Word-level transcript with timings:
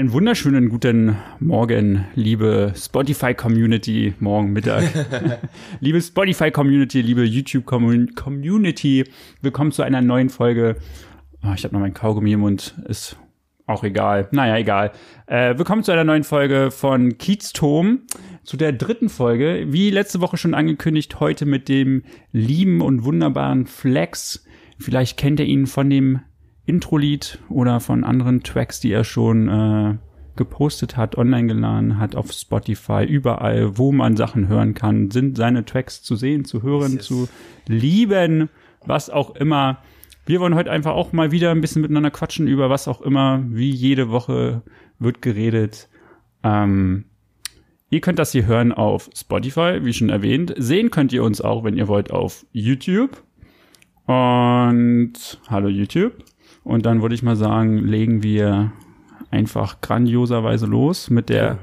Einen 0.00 0.12
wunderschönen 0.12 0.70
guten 0.70 1.18
Morgen, 1.40 2.06
liebe 2.14 2.72
Spotify-Community, 2.74 4.14
morgen 4.18 4.54
Mittag. 4.54 4.84
liebe 5.80 6.00
Spotify-Community, 6.00 7.02
liebe 7.02 7.22
YouTube-Community, 7.22 9.04
willkommen 9.42 9.72
zu 9.72 9.82
einer 9.82 10.00
neuen 10.00 10.30
Folge. 10.30 10.76
Oh, 11.42 11.52
ich 11.54 11.64
habe 11.64 11.74
noch 11.74 11.82
mein 11.82 11.92
Kaugummi 11.92 12.32
im 12.32 12.40
Mund, 12.40 12.76
ist 12.88 13.18
auch 13.66 13.84
egal. 13.84 14.26
Naja, 14.30 14.56
egal. 14.56 14.92
Äh, 15.26 15.58
willkommen 15.58 15.82
zu 15.82 15.92
einer 15.92 16.04
neuen 16.04 16.24
Folge 16.24 16.70
von 16.70 17.18
Kieztom, 17.18 18.06
zu 18.42 18.56
der 18.56 18.72
dritten 18.72 19.10
Folge. 19.10 19.66
Wie 19.68 19.90
letzte 19.90 20.22
Woche 20.22 20.38
schon 20.38 20.54
angekündigt, 20.54 21.20
heute 21.20 21.44
mit 21.44 21.68
dem 21.68 22.04
lieben 22.32 22.80
und 22.80 23.04
wunderbaren 23.04 23.66
Flex. 23.66 24.46
Vielleicht 24.78 25.18
kennt 25.18 25.40
ihr 25.40 25.46
ihn 25.46 25.66
von 25.66 25.90
dem 25.90 26.20
Intro-Lied 26.66 27.38
oder 27.48 27.80
von 27.80 28.04
anderen 28.04 28.42
Tracks, 28.42 28.80
die 28.80 28.92
er 28.92 29.04
schon 29.04 29.48
äh, 29.48 29.94
gepostet 30.36 30.96
hat, 30.96 31.18
online 31.18 31.48
geladen 31.48 31.98
hat 31.98 32.16
auf 32.16 32.32
Spotify, 32.32 33.04
überall, 33.04 33.76
wo 33.76 33.92
man 33.92 34.16
Sachen 34.16 34.48
hören 34.48 34.74
kann, 34.74 35.10
sind 35.10 35.36
seine 35.36 35.64
Tracks 35.64 36.02
zu 36.02 36.16
sehen, 36.16 36.44
zu 36.44 36.62
hören, 36.62 36.94
yes. 36.94 37.04
zu 37.04 37.28
lieben, 37.66 38.48
was 38.86 39.10
auch 39.10 39.34
immer. 39.36 39.78
Wir 40.26 40.40
wollen 40.40 40.54
heute 40.54 40.70
einfach 40.70 40.92
auch 40.92 41.12
mal 41.12 41.32
wieder 41.32 41.50
ein 41.50 41.60
bisschen 41.60 41.82
miteinander 41.82 42.10
quatschen 42.10 42.46
über 42.46 42.70
was 42.70 42.88
auch 42.88 43.00
immer. 43.00 43.42
Wie 43.48 43.70
jede 43.70 44.10
Woche 44.10 44.62
wird 44.98 45.22
geredet. 45.22 45.88
Ähm, 46.42 47.04
ihr 47.90 48.00
könnt 48.00 48.18
das 48.18 48.32
hier 48.32 48.46
hören 48.46 48.72
auf 48.72 49.10
Spotify, 49.14 49.80
wie 49.82 49.92
schon 49.92 50.08
erwähnt. 50.08 50.54
Sehen 50.56 50.90
könnt 50.90 51.12
ihr 51.12 51.24
uns 51.24 51.40
auch, 51.40 51.64
wenn 51.64 51.76
ihr 51.76 51.88
wollt, 51.88 52.12
auf 52.12 52.46
YouTube. 52.52 53.22
Und 54.06 55.40
hallo 55.48 55.68
YouTube. 55.68 56.12
Und 56.64 56.86
dann 56.86 57.02
würde 57.02 57.14
ich 57.14 57.22
mal 57.22 57.36
sagen, 57.36 57.78
legen 57.78 58.22
wir 58.22 58.72
einfach 59.30 59.80
grandioserweise 59.80 60.66
los 60.66 61.10
mit 61.10 61.28
der 61.28 61.58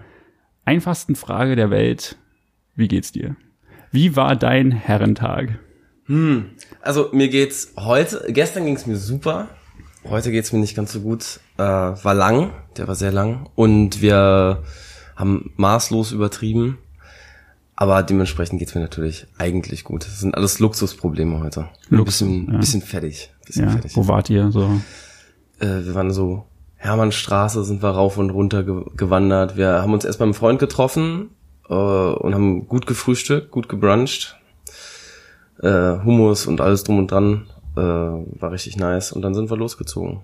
einfachsten 0.65 1.15
Frage 1.15 1.55
der 1.55 1.69
Welt. 1.69 2.17
Wie 2.75 2.87
geht's 2.87 3.11
dir? 3.11 3.35
Wie 3.91 4.15
war 4.15 4.35
dein 4.35 4.71
Herrentag? 4.71 5.59
Hm, 6.05 6.51
also 6.81 7.09
mir 7.11 7.27
geht's 7.29 7.73
heute, 7.77 8.25
gestern 8.29 8.65
ging's 8.65 8.85
mir 8.85 8.97
super. 8.97 9.49
Heute 10.03 10.31
geht's 10.31 10.53
mir 10.53 10.59
nicht 10.59 10.75
ganz 10.75 10.93
so 10.93 11.01
gut. 11.01 11.39
Äh, 11.57 11.63
war 11.63 12.13
lang, 12.13 12.51
der 12.77 12.87
war 12.87 12.95
sehr 12.95 13.11
lang. 13.11 13.49
Und 13.55 14.01
wir 14.01 14.63
haben 15.15 15.51
maßlos 15.57 16.11
übertrieben. 16.11 16.77
Aber 17.79 18.01
dementsprechend 18.01 18.57
geht's 18.57 18.73
mir 18.73 18.81
natürlich 18.81 19.27
eigentlich 19.37 19.83
gut. 19.83 20.03
Das 20.03 20.19
sind 20.19 20.33
alles 20.35 20.59
Luxusprobleme 20.59 21.39
heute. 21.39 21.69
Lux, 21.89 21.99
Ein 21.99 22.05
bisschen, 22.05 22.53
ja. 22.53 22.59
bisschen 22.59 22.81
fertig. 22.81 23.31
Bisschen 23.45 23.65
ja, 23.65 23.71
fertig. 23.71 23.95
Wo 23.95 24.07
wart 24.07 24.31
ihr 24.31 24.51
so? 24.51 24.81
Äh, 25.59 25.85
wir 25.85 25.93
waren 25.93 26.11
so 26.11 26.45
Hermannstraße, 26.77 27.63
sind 27.63 27.83
wir 27.83 27.89
rauf 27.89 28.17
und 28.17 28.31
runter 28.31 28.63
ge 28.63 28.83
gewandert. 28.95 29.57
Wir 29.57 29.83
haben 29.83 29.93
uns 29.93 30.05
erst 30.05 30.17
beim 30.17 30.33
Freund 30.33 30.57
getroffen 30.57 31.29
äh, 31.69 31.73
und 31.73 32.33
haben 32.33 32.67
gut 32.67 32.87
gefrühstückt, 32.87 33.51
gut 33.51 33.69
gebruncht. 33.69 34.37
Äh, 35.61 35.99
Hummus 36.03 36.47
und 36.47 36.61
alles 36.61 36.83
drum 36.83 36.97
und 36.97 37.11
dran. 37.11 37.47
Äh, 37.75 37.79
war 37.81 38.51
richtig 38.51 38.77
nice. 38.77 39.11
Und 39.11 39.21
dann 39.21 39.35
sind 39.35 39.51
wir 39.51 39.57
losgezogen. 39.57 40.21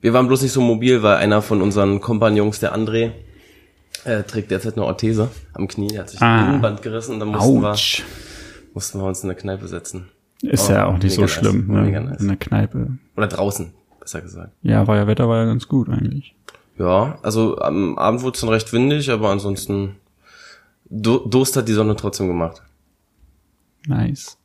Wir 0.00 0.14
waren 0.14 0.26
bloß 0.26 0.40
nicht 0.40 0.52
so 0.52 0.62
mobil, 0.62 1.02
weil 1.02 1.16
einer 1.16 1.42
von 1.42 1.60
unseren 1.60 2.00
Kompagnons, 2.00 2.60
der 2.60 2.74
André, 2.74 3.12
er 4.04 4.26
trägt 4.26 4.50
derzeit 4.50 4.74
eine 4.74 4.84
Orthese 4.84 5.30
am 5.52 5.68
Knie. 5.68 5.94
Er 5.94 6.02
hat 6.02 6.10
sich 6.10 6.22
ah. 6.22 6.42
ein 6.42 6.48
Innenband 6.48 6.82
gerissen 6.82 7.14
und 7.14 7.20
dann 7.20 7.28
mussten 7.28 7.62
wir, 7.62 7.76
mussten 8.74 8.98
wir 9.00 9.04
uns 9.04 9.22
in 9.22 9.28
der 9.28 9.36
Kneipe 9.36 9.68
setzen. 9.68 10.08
Ist 10.42 10.68
oh, 10.68 10.72
ja 10.72 10.86
auch 10.86 10.98
nicht 10.98 11.14
so 11.14 11.26
schlimm, 11.26 11.66
nice. 11.68 11.90
ne? 11.90 12.00
Nice. 12.00 12.20
In 12.20 12.28
der 12.28 12.36
Kneipe. 12.36 12.98
Oder 13.16 13.26
draußen, 13.28 13.72
besser 14.00 14.20
gesagt. 14.20 14.52
Ja, 14.62 14.86
war 14.86 14.96
ja 14.96 15.06
Wetter 15.06 15.28
war 15.28 15.38
ja 15.38 15.44
ganz 15.46 15.68
gut 15.68 15.88
eigentlich. 15.88 16.34
Ja, 16.78 17.18
also 17.22 17.58
am 17.58 17.96
Abend 17.98 18.22
wurde 18.22 18.34
es 18.34 18.40
dann 18.40 18.50
recht 18.50 18.72
windig, 18.72 19.10
aber 19.10 19.30
ansonsten 19.30 19.96
Durst 20.90 21.56
hat 21.56 21.68
die 21.68 21.72
Sonne 21.72 21.96
trotzdem 21.96 22.28
gemacht. 22.28 22.62
Nice. 23.86 24.38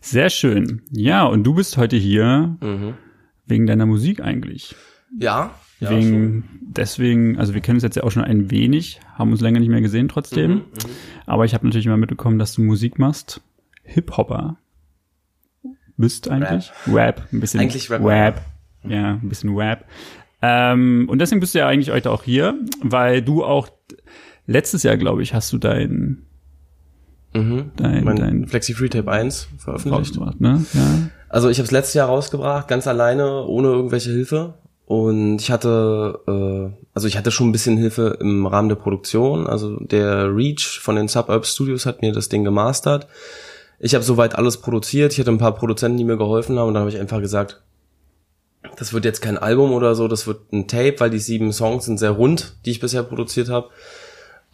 Sehr 0.00 0.30
schön. 0.30 0.82
Ja, 0.90 1.24
und 1.24 1.44
du 1.44 1.54
bist 1.54 1.76
heute 1.76 1.96
hier 1.96 2.56
mhm. 2.60 2.94
wegen 3.46 3.66
deiner 3.66 3.86
Musik 3.86 4.20
eigentlich. 4.20 4.74
Ja, 5.18 5.50
ja, 5.80 5.90
Wegen, 5.90 6.44
deswegen, 6.60 7.38
also 7.38 7.54
wir 7.54 7.60
kennen 7.60 7.76
uns 7.76 7.82
jetzt 7.82 7.96
ja 7.96 8.04
auch 8.04 8.10
schon 8.10 8.24
ein 8.24 8.50
wenig, 8.50 9.00
haben 9.14 9.32
uns 9.32 9.40
länger 9.40 9.60
nicht 9.60 9.70
mehr 9.70 9.80
gesehen 9.80 10.08
trotzdem. 10.08 10.50
Mhm, 10.50 10.56
mhm. 10.56 10.90
aber 11.26 11.44
ich 11.44 11.54
habe 11.54 11.66
natürlich 11.66 11.86
immer 11.86 11.96
mitbekommen, 11.96 12.38
dass 12.38 12.54
du 12.54 12.62
Musik 12.62 12.98
machst. 12.98 13.40
Hip-Hopper. 13.82 14.58
Bist 15.96 16.30
eigentlich? 16.30 16.70
Rap. 16.86 16.94
Rap. 16.94 17.28
Ein 17.32 17.40
bisschen 17.40 17.60
eigentlich 17.60 17.90
Rap. 17.90 18.04
Rap. 18.04 18.42
Ja, 18.84 19.14
ein 19.14 19.28
bisschen 19.28 19.54
Rap. 19.56 19.84
Ähm, 20.42 21.06
und 21.10 21.18
deswegen 21.18 21.40
bist 21.40 21.54
du 21.54 21.58
ja 21.58 21.66
eigentlich 21.66 21.90
heute 21.90 22.10
auch 22.10 22.22
hier, 22.22 22.58
weil 22.82 23.20
du 23.20 23.44
auch 23.44 23.68
letztes 24.46 24.82
Jahr, 24.82 24.96
glaube 24.96 25.22
ich, 25.22 25.34
hast 25.34 25.52
du 25.52 25.58
dein 25.58 26.26
Mhm. 27.32 27.70
Dein, 27.76 28.04
mein 28.04 28.16
dein 28.16 28.46
Flexi 28.48 28.74
Free 28.74 28.88
Tape 28.88 29.10
1 29.10 29.48
veröffentlicht. 29.58 30.18
Ne? 30.40 30.64
Ja. 30.74 31.10
Also 31.28 31.48
ich 31.48 31.58
habe 31.58 31.66
es 31.66 31.70
letztes 31.70 31.94
Jahr 31.94 32.08
rausgebracht, 32.08 32.66
ganz 32.66 32.88
alleine, 32.88 33.44
ohne 33.44 33.68
irgendwelche 33.68 34.10
Hilfe. 34.10 34.54
Und 34.90 35.40
ich 35.40 35.52
hatte, 35.52 36.18
äh, 36.26 36.84
also 36.94 37.06
ich 37.06 37.16
hatte 37.16 37.30
schon 37.30 37.48
ein 37.48 37.52
bisschen 37.52 37.76
Hilfe 37.76 38.18
im 38.18 38.44
Rahmen 38.44 38.68
der 38.68 38.74
Produktion. 38.74 39.46
Also 39.46 39.76
der 39.76 40.34
Reach 40.34 40.80
von 40.82 40.96
den 40.96 41.06
Suburb 41.06 41.46
Studios 41.46 41.86
hat 41.86 42.02
mir 42.02 42.10
das 42.10 42.28
Ding 42.28 42.42
gemastert. 42.42 43.06
Ich 43.78 43.94
habe 43.94 44.02
soweit 44.02 44.34
alles 44.34 44.56
produziert. 44.56 45.12
Ich 45.12 45.20
hatte 45.20 45.30
ein 45.30 45.38
paar 45.38 45.54
Produzenten, 45.54 45.96
die 45.96 46.02
mir 46.02 46.16
geholfen 46.16 46.58
haben. 46.58 46.66
Und 46.66 46.74
dann 46.74 46.80
habe 46.80 46.90
ich 46.90 46.98
einfach 46.98 47.20
gesagt, 47.20 47.62
das 48.78 48.92
wird 48.92 49.04
jetzt 49.04 49.22
kein 49.22 49.38
Album 49.38 49.70
oder 49.74 49.94
so, 49.94 50.08
das 50.08 50.26
wird 50.26 50.52
ein 50.52 50.66
Tape, 50.66 50.96
weil 50.98 51.10
die 51.10 51.20
sieben 51.20 51.52
Songs 51.52 51.84
sind 51.84 51.98
sehr 51.98 52.10
rund, 52.10 52.56
die 52.66 52.72
ich 52.72 52.80
bisher 52.80 53.04
produziert 53.04 53.48
habe 53.48 53.70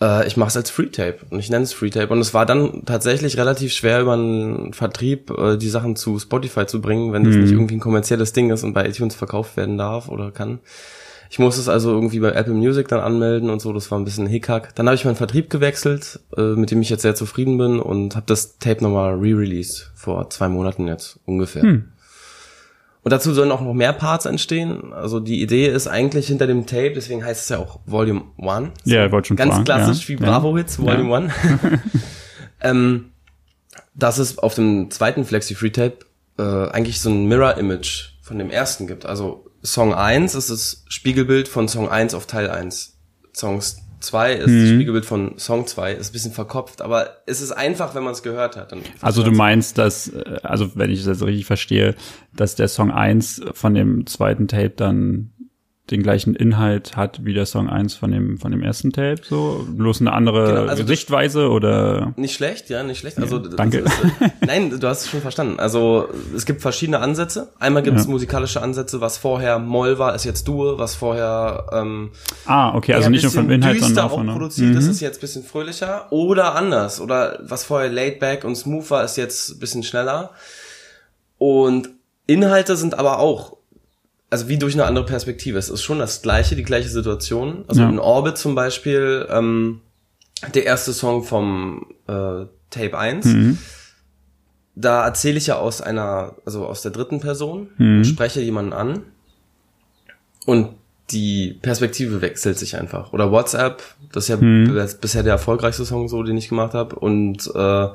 äh, 0.01 0.27
ich 0.27 0.37
mache 0.37 0.49
es 0.49 0.57
als 0.57 0.71
Free-Tape 0.71 1.19
und 1.31 1.39
ich 1.39 1.51
nenne 1.51 1.65
es 1.65 1.73
Free-Tape. 1.73 2.12
Und 2.12 2.21
es 2.21 2.34
war 2.34 2.47
dann 2.47 2.84
tatsächlich 2.84 3.37
relativ 3.37 3.73
schwer, 3.73 4.01
über 4.01 4.15
einen 4.15 4.73
Vertrieb 4.73 5.31
äh, 5.31 5.57
die 5.57 5.69
Sachen 5.69 5.97
zu 5.97 6.19
Spotify 6.19 6.67
zu 6.67 6.81
bringen, 6.81 7.12
wenn 7.12 7.25
das 7.25 7.34
mhm. 7.34 7.43
nicht 7.43 7.53
irgendwie 7.53 7.77
ein 7.77 7.81
kommerzielles 7.81 8.33
Ding 8.33 8.51
ist 8.51 8.62
und 8.62 8.75
bei 8.75 8.87
iTunes 8.89 9.15
verkauft 9.15 9.57
werden 9.57 9.79
darf 9.79 10.09
oder 10.09 10.31
kann. 10.31 10.61
Ich 11.29 11.39
musste 11.39 11.61
es 11.61 11.69
also 11.69 11.93
irgendwie 11.93 12.21
bei 12.21 12.31
Apple 12.31 12.55
Music 12.55 12.89
dann 12.89 13.01
anmelden 13.01 13.51
und 13.51 13.61
so, 13.61 13.73
das 13.73 13.91
war 13.91 13.99
ein 13.99 14.05
bisschen 14.05 14.27
Hickhack. 14.27 14.75
Dann 14.77 14.87
habe 14.87 14.95
ich 14.95 15.05
meinen 15.05 15.17
Vertrieb 15.17 15.51
gewechselt, 15.51 16.21
äh, 16.37 16.55
mit 16.55 16.71
dem 16.71 16.81
ich 16.83 16.91
jetzt 16.91 17.03
sehr 17.03 17.15
zufrieden 17.15 17.59
bin 17.59 17.81
und 17.81 18.15
habe 18.15 18.27
das 18.27 18.59
Tape 18.59 18.83
nochmal 18.83 19.15
re-released 19.15 19.91
vor 19.95 20.31
zwei 20.31 20.49
Monaten 20.49 20.87
jetzt 20.87 21.19
ungefähr. 21.25 21.63
Hm. 21.63 21.89
Und 23.06 23.12
dazu 23.12 23.33
sollen 23.33 23.53
auch 23.53 23.61
noch 23.61 23.72
mehr 23.72 23.93
Parts 23.93 24.27
entstehen. 24.27 24.93
Also 24.93 25.21
die 25.21 25.41
Idee 25.41 25.69
ist 25.69 25.87
eigentlich 25.87 26.27
hinter 26.27 26.49
dem 26.49 26.67
Tape, 26.67 26.91
deswegen 26.93 27.25
heißt 27.25 27.43
es 27.44 27.49
ja 27.50 27.59
auch 27.59 27.78
Volume 27.87 28.22
1. 28.37 28.71
So 28.83 28.93
ja, 28.93 29.06
ich 29.06 29.12
wollte 29.12 29.28
schon 29.28 29.37
Ganz 29.37 29.53
fragen. 29.53 29.65
klassisch 29.65 30.03
ja. 30.03 30.09
wie 30.09 30.17
Bravo 30.17 30.56
Hits, 30.56 30.81
Volume 30.81 31.11
ja. 31.11 31.16
1. 31.19 31.33
ähm, 32.62 33.12
dass 33.95 34.19
es 34.19 34.39
auf 34.39 34.56
dem 34.56 34.91
zweiten 34.91 35.25
Flexi 35.25 35.55
Free 35.55 35.71
Tape 35.71 35.99
äh, 36.37 36.43
eigentlich 36.43 37.00
so 37.00 37.11
ein 37.11 37.27
Mirror 37.27 37.59
Image 37.59 38.15
von 38.22 38.41
dem 38.41 38.50
ersten 38.50 38.89
gibt. 38.89 39.06
Also 39.06 39.47
Song 39.62 39.95
1 39.95 40.34
ist 40.34 40.50
das 40.50 40.84
Spiegelbild 40.89 41.47
von 41.47 41.69
Song 41.69 41.89
1 41.89 42.12
auf 42.12 42.27
Teil 42.27 42.50
1. 42.50 42.97
Songs 43.33 43.83
2 44.01 44.33
ist 44.34 44.47
mhm. 44.49 44.61
das 44.61 44.71
Spiegelbild 44.71 45.07
von 45.07 45.39
Song 45.39 45.67
2, 45.67 45.93
ist 45.93 46.11
ein 46.11 46.12
bisschen 46.12 46.33
verkopft, 46.33 46.83
aber 46.83 47.17
es 47.27 47.41
ist 47.41 47.53
einfach, 47.53 47.95
wenn 47.95 48.05
man 48.05 48.12
es 48.12 48.23
gehört 48.23 48.57
hat. 48.57 48.73
also 49.01 49.23
du 49.23 49.31
meinst, 49.31 49.79
dass, 49.79 50.09
äh, 50.09 50.39
also 50.43 50.77
wenn 50.77 50.91
ich 50.91 51.05
das 51.05 51.23
richtig 51.23 51.47
verstehe, 51.47 51.95
dass 52.34 52.55
der 52.55 52.69
Song 52.69 52.91
1 52.91 53.43
von 53.53 53.75
dem 53.75 54.07
zweiten 54.07 54.49
Tape 54.49 54.71
dann 54.71 55.31
den 55.91 56.02
gleichen 56.02 56.34
Inhalt 56.34 56.97
hat 56.97 57.24
wie 57.24 57.32
der 57.32 57.47
Song 57.47 57.69
1 57.69 57.94
von 57.94 58.10
dem, 58.10 58.38
von 58.38 58.50
dem 58.50 58.60
ersten 58.60 58.92
Tape, 58.92 59.20
so? 59.22 59.64
Bloß 59.69 60.00
eine 60.00 60.12
andere 60.12 60.47
genau, 60.47 60.66
also 60.66 60.84
Sichtweise 60.84 61.48
oder? 61.48 62.12
Nicht 62.16 62.34
schlecht, 62.34 62.71
ja, 62.71 62.83
nicht 62.83 62.98
schlecht. 62.98 63.18
Also, 63.18 63.38
ja, 63.38 63.50
danke. 63.56 63.78
Ist, 63.78 63.92
äh, 64.21 64.30
nein, 64.44 64.80
du 64.80 64.88
hast 64.88 65.03
es 65.03 65.10
schon 65.10 65.21
verstanden. 65.21 65.60
Also, 65.60 66.09
es 66.34 66.44
gibt 66.44 66.60
verschiedene 66.60 66.98
Ansätze. 66.98 67.53
Einmal 67.60 67.84
gibt 67.84 67.98
es 67.98 68.06
ja. 68.06 68.10
musikalische 68.10 68.60
Ansätze, 68.60 69.00
was 69.00 69.16
vorher 69.16 69.60
Moll 69.60 69.98
war, 70.00 70.15
ist 70.16 70.24
jetzt 70.24 70.48
Dur, 70.48 70.78
was 70.78 70.97
vorher, 70.97 71.66
ähm, 71.72 72.10
Ah, 72.47 72.74
okay, 72.74 72.94
also 72.94 73.09
nicht 73.09 73.22
nur 73.22 73.32
vom 73.32 73.48
Inhalt, 73.50 73.80
sondern 73.80 74.04
auch, 74.06 74.18
auch 74.18 74.24
produziert, 74.24 74.72
mhm. 74.72 74.78
ist 74.78 74.89
es 74.89 75.00
jetzt 75.00 75.21
bisschen 75.21 75.44
fröhlicher. 75.44 76.10
Oder 76.10 76.56
anders. 76.56 77.00
Oder 77.00 77.39
was 77.42 77.62
vorher 77.62 77.91
laid 77.91 78.18
back 78.18 78.44
und 78.44 78.56
smooth 78.56 78.91
war, 78.91 79.04
ist 79.04 79.16
jetzt 79.16 79.60
bisschen 79.60 79.84
schneller. 79.84 80.30
Und 81.39 81.91
Inhalte 82.27 82.77
sind 82.77 82.98
aber 82.98 83.21
auch 83.21 83.55
also 84.31 84.49
wie 84.49 84.59
durch 84.59 84.75
eine 84.75 84.84
andere 84.84 85.07
Perspektive. 85.07 85.59
Es 85.59 85.69
ist 85.69 85.83
schon 85.83 85.99
das 85.99 86.23
gleiche, 86.23 86.57
die 86.57 86.63
gleiche 86.63 86.89
Situation. 86.89 87.65
Also 87.69 87.83
ja. 87.83 87.89
in 87.89 87.99
Orbit 87.99 88.39
zum 88.39 88.55
Beispiel, 88.55 89.27
ähm, 89.31 89.81
der 90.55 90.67
erste 90.67 90.93
Song 90.93 91.23
vom 91.23 91.87
äh, 92.07 92.47
Tape 92.71 92.99
1, 92.99 93.27
mhm. 93.27 93.59
da 94.75 95.05
erzähle 95.05 95.39
ich 95.39 95.47
ja 95.47 95.57
aus 95.57 95.81
einer, 95.81 96.34
also 96.45 96.67
aus 96.67 96.83
der 96.83 96.91
dritten 96.91 97.21
Person 97.21 97.69
mhm. 97.78 97.99
und 97.99 98.05
spreche 98.05 98.41
jemanden 98.41 98.73
an 98.73 99.03
und 100.45 100.71
die 101.11 101.59
Perspektive 101.63 102.21
wechselt 102.21 102.59
sich 102.59 102.77
einfach. 102.77 103.13
Oder 103.13 103.31
WhatsApp, 103.31 103.83
das 104.13 104.25
ist 104.25 104.28
ja 104.28 104.37
mhm. 104.37 104.89
bisher 105.01 105.23
der 105.23 105.34
erfolgreichste 105.34 105.84
Song 105.84 106.09
so, 106.09 106.23
den 106.25 106.37
ich 106.37 106.49
gemacht 106.49 106.75
habe. 106.75 106.97
Und 106.97 107.49
äh, 107.55 107.89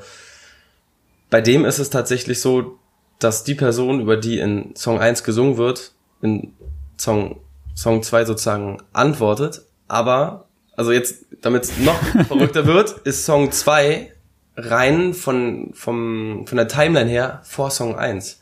bei 1.30 1.42
dem 1.42 1.66
ist 1.66 1.80
es 1.80 1.89
tatsächlich 1.89 2.39
so, 2.39 2.80
dass 3.19 3.44
die 3.44 3.56
Person, 3.56 4.00
über 4.00 4.18
die 4.18 4.39
in 4.39 4.75
Song 4.75 5.00
1 5.00 5.24
gesungen 5.24 5.57
wird, 5.57 5.92
in 6.21 6.53
Song, 6.97 7.39
Song 7.75 8.03
2 8.03 8.25
sozusagen 8.25 8.77
antwortet, 8.94 9.62
Aber, 9.88 10.47
also 10.75 10.91
jetzt, 10.91 11.25
damit 11.41 11.63
es 11.63 11.77
noch 11.79 11.95
verrückter 12.27 12.65
wird, 12.65 12.91
ist 13.03 13.25
Song 13.25 13.51
2 13.51 14.12
rein 14.56 15.13
von, 15.13 15.71
vom, 15.73 16.45
von 16.45 16.57
der 16.57 16.68
Timeline 16.68 17.09
her 17.09 17.41
vor 17.44 17.71
Song 17.71 17.95
1. 17.95 18.41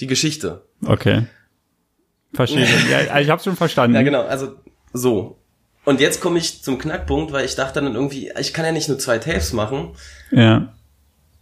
Die 0.00 0.06
Geschichte. 0.06 0.62
Okay. 0.84 1.26
Verstehe. 2.32 2.66
ja, 2.90 3.18
ich 3.18 3.30
hab's 3.30 3.44
schon 3.44 3.56
verstanden. 3.56 3.96
Ja, 3.96 4.02
genau. 4.02 4.22
Also, 4.22 4.56
so. 4.92 5.38
Und 5.84 6.00
jetzt 6.00 6.20
komme 6.20 6.38
ich 6.38 6.62
zum 6.62 6.78
Knackpunkt, 6.78 7.32
weil 7.32 7.44
ich 7.44 7.56
dachte 7.56 7.80
dann 7.80 7.94
irgendwie, 7.94 8.32
ich 8.38 8.52
kann 8.52 8.64
ja 8.64 8.72
nicht 8.72 8.88
nur 8.88 8.98
zwei 8.98 9.18
Tapes 9.18 9.52
machen. 9.52 9.94
Ja. 10.30 10.74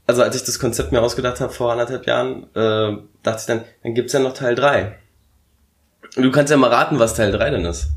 Also 0.06 0.23
als 0.23 0.37
ich 0.37 0.44
das 0.44 0.58
Konzept 0.58 0.93
mir 0.93 1.02
ausgedacht 1.02 1.40
habe 1.40 1.52
vor 1.52 1.73
anderthalb 1.73 2.06
Jahren, 2.06 2.44
äh, 2.55 2.96
dachte 3.23 3.40
ich 3.40 3.46
dann, 3.46 3.64
dann 3.82 3.94
gibt's 3.94 4.12
ja 4.12 4.20
noch 4.20 4.32
Teil 4.32 4.55
3. 4.55 4.96
Du 6.23 6.32
kannst 6.32 6.50
ja 6.50 6.56
mal 6.56 6.70
raten, 6.70 6.99
was 6.99 7.15
Teil 7.15 7.31
3 7.31 7.50
denn 7.50 7.65
ist. 7.65 7.91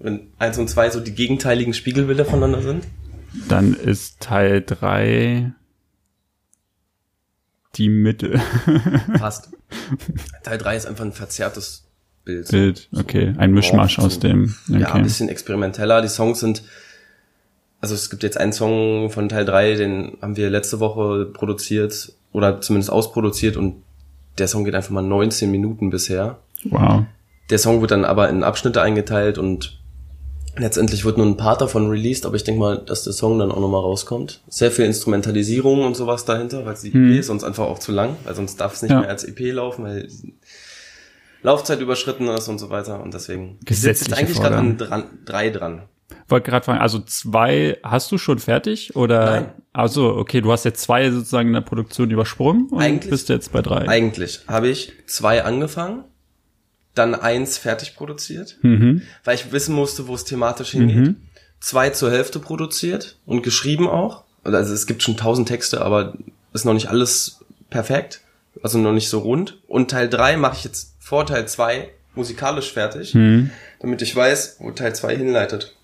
Wenn 0.00 0.32
eins 0.38 0.58
und 0.58 0.68
zwei 0.68 0.90
so 0.90 0.98
die 0.98 1.14
gegenteiligen 1.14 1.72
Spiegelbilder 1.72 2.24
voneinander 2.24 2.62
sind. 2.62 2.84
Dann 3.48 3.74
ist 3.74 4.18
Teil 4.20 4.62
3 4.66 5.52
die 7.76 7.88
Mitte. 7.88 8.40
Passt. 9.18 9.50
Teil 10.42 10.58
3 10.58 10.76
ist 10.76 10.86
einfach 10.86 11.04
ein 11.04 11.12
verzerrtes 11.12 11.84
Bild. 12.24 12.48
Bild, 12.48 12.88
okay. 12.92 13.34
Ein 13.38 13.52
Mischmasch 13.52 14.00
aus 14.00 14.18
dem. 14.18 14.54
Okay. 14.68 14.80
Ja, 14.80 14.92
ein 14.92 15.04
bisschen 15.04 15.28
experimenteller. 15.28 16.02
Die 16.02 16.08
Songs 16.08 16.40
sind, 16.40 16.64
also 17.80 17.94
es 17.94 18.10
gibt 18.10 18.24
jetzt 18.24 18.36
einen 18.36 18.52
Song 18.52 19.10
von 19.10 19.28
Teil 19.28 19.44
3, 19.44 19.76
den 19.76 20.18
haben 20.20 20.36
wir 20.36 20.50
letzte 20.50 20.80
Woche 20.80 21.26
produziert 21.26 22.12
oder 22.32 22.60
zumindest 22.60 22.90
ausproduziert 22.90 23.56
und 23.56 23.82
der 24.38 24.48
Song 24.48 24.64
geht 24.64 24.74
einfach 24.74 24.90
mal 24.90 25.02
19 25.02 25.50
Minuten 25.50 25.90
bisher. 25.90 26.38
Wow. 26.64 27.04
Der 27.50 27.58
Song 27.58 27.80
wird 27.80 27.90
dann 27.90 28.04
aber 28.04 28.28
in 28.28 28.42
Abschnitte 28.42 28.80
eingeteilt 28.80 29.38
und 29.38 29.82
letztendlich 30.56 31.04
wird 31.04 31.16
nur 31.16 31.26
ein 31.26 31.36
Part 31.36 31.60
davon 31.60 31.88
released, 31.88 32.26
aber 32.26 32.36
ich 32.36 32.44
denke 32.44 32.60
mal, 32.60 32.78
dass 32.78 33.04
der 33.04 33.12
Song 33.12 33.38
dann 33.38 33.50
auch 33.50 33.60
nochmal 33.60 33.80
rauskommt. 33.80 34.40
Sehr 34.48 34.70
viel 34.70 34.84
Instrumentalisierung 34.84 35.84
und 35.84 35.96
sowas 35.96 36.24
dahinter, 36.24 36.66
weil 36.66 36.76
die 36.82 36.92
hm. 36.92 37.12
EP 37.12 37.20
ist 37.20 37.26
sonst 37.28 37.44
einfach 37.44 37.64
auch 37.64 37.78
zu 37.78 37.92
lang, 37.92 38.16
weil 38.24 38.34
sonst 38.34 38.60
darf 38.60 38.74
es 38.74 38.82
nicht 38.82 38.90
ja. 38.90 39.00
mehr 39.00 39.08
als 39.08 39.24
EP 39.24 39.40
laufen, 39.52 39.84
weil 39.84 40.08
Laufzeit 41.42 41.80
überschritten 41.80 42.28
ist 42.28 42.48
und 42.48 42.58
so 42.58 42.70
weiter. 42.70 43.02
Und 43.02 43.14
deswegen 43.14 43.58
sitzt 43.68 44.08
jetzt 44.08 44.18
eigentlich 44.18 44.38
gerade 44.38 44.56
an 44.56 44.78
dran, 44.78 45.04
drei 45.24 45.50
dran. 45.50 45.82
Wollte 46.28 46.50
gerade 46.50 46.64
fragen, 46.64 46.80
also 46.80 47.00
zwei 47.00 47.78
hast 47.82 48.12
du 48.12 48.18
schon 48.18 48.38
fertig 48.38 48.94
oder? 48.94 49.24
Nein. 49.24 49.52
Also 49.72 50.14
okay, 50.16 50.40
du 50.40 50.52
hast 50.52 50.64
jetzt 50.64 50.82
zwei 50.82 51.10
sozusagen 51.10 51.48
in 51.48 51.54
der 51.54 51.62
Produktion 51.62 52.10
übersprungen 52.10 52.68
und 52.68 52.80
eigentlich, 52.80 53.10
bist 53.10 53.28
jetzt 53.28 53.52
bei 53.52 53.62
drei. 53.62 53.88
Eigentlich 53.88 54.40
habe 54.46 54.68
ich 54.68 54.92
zwei 55.06 55.42
angefangen, 55.44 56.04
dann 56.94 57.14
eins 57.14 57.58
fertig 57.58 57.96
produziert, 57.96 58.58
mhm. 58.62 59.02
weil 59.24 59.34
ich 59.34 59.52
wissen 59.52 59.74
musste, 59.74 60.08
wo 60.08 60.14
es 60.14 60.24
thematisch 60.24 60.70
hingeht. 60.70 60.96
Mhm. 60.96 61.16
Zwei 61.60 61.90
zur 61.90 62.10
Hälfte 62.10 62.38
produziert 62.38 63.16
und 63.24 63.42
geschrieben 63.42 63.88
auch. 63.88 64.24
Also 64.44 64.74
es 64.74 64.86
gibt 64.86 65.02
schon 65.02 65.16
tausend 65.16 65.48
Texte, 65.48 65.80
aber 65.80 66.14
ist 66.52 66.64
noch 66.64 66.74
nicht 66.74 66.88
alles 66.88 67.44
perfekt, 67.70 68.20
also 68.62 68.78
noch 68.78 68.92
nicht 68.92 69.08
so 69.08 69.20
rund. 69.20 69.58
Und 69.68 69.90
Teil 69.90 70.08
drei 70.08 70.36
mache 70.36 70.56
ich 70.56 70.64
jetzt 70.64 70.94
vor 70.98 71.26
Teil 71.26 71.46
2 71.46 71.88
musikalisch 72.14 72.72
fertig, 72.72 73.14
mhm. 73.14 73.50
damit 73.80 74.02
ich 74.02 74.14
weiß, 74.14 74.56
wo 74.58 74.70
Teil 74.70 74.94
2 74.94 75.16
hinleitet. 75.16 75.74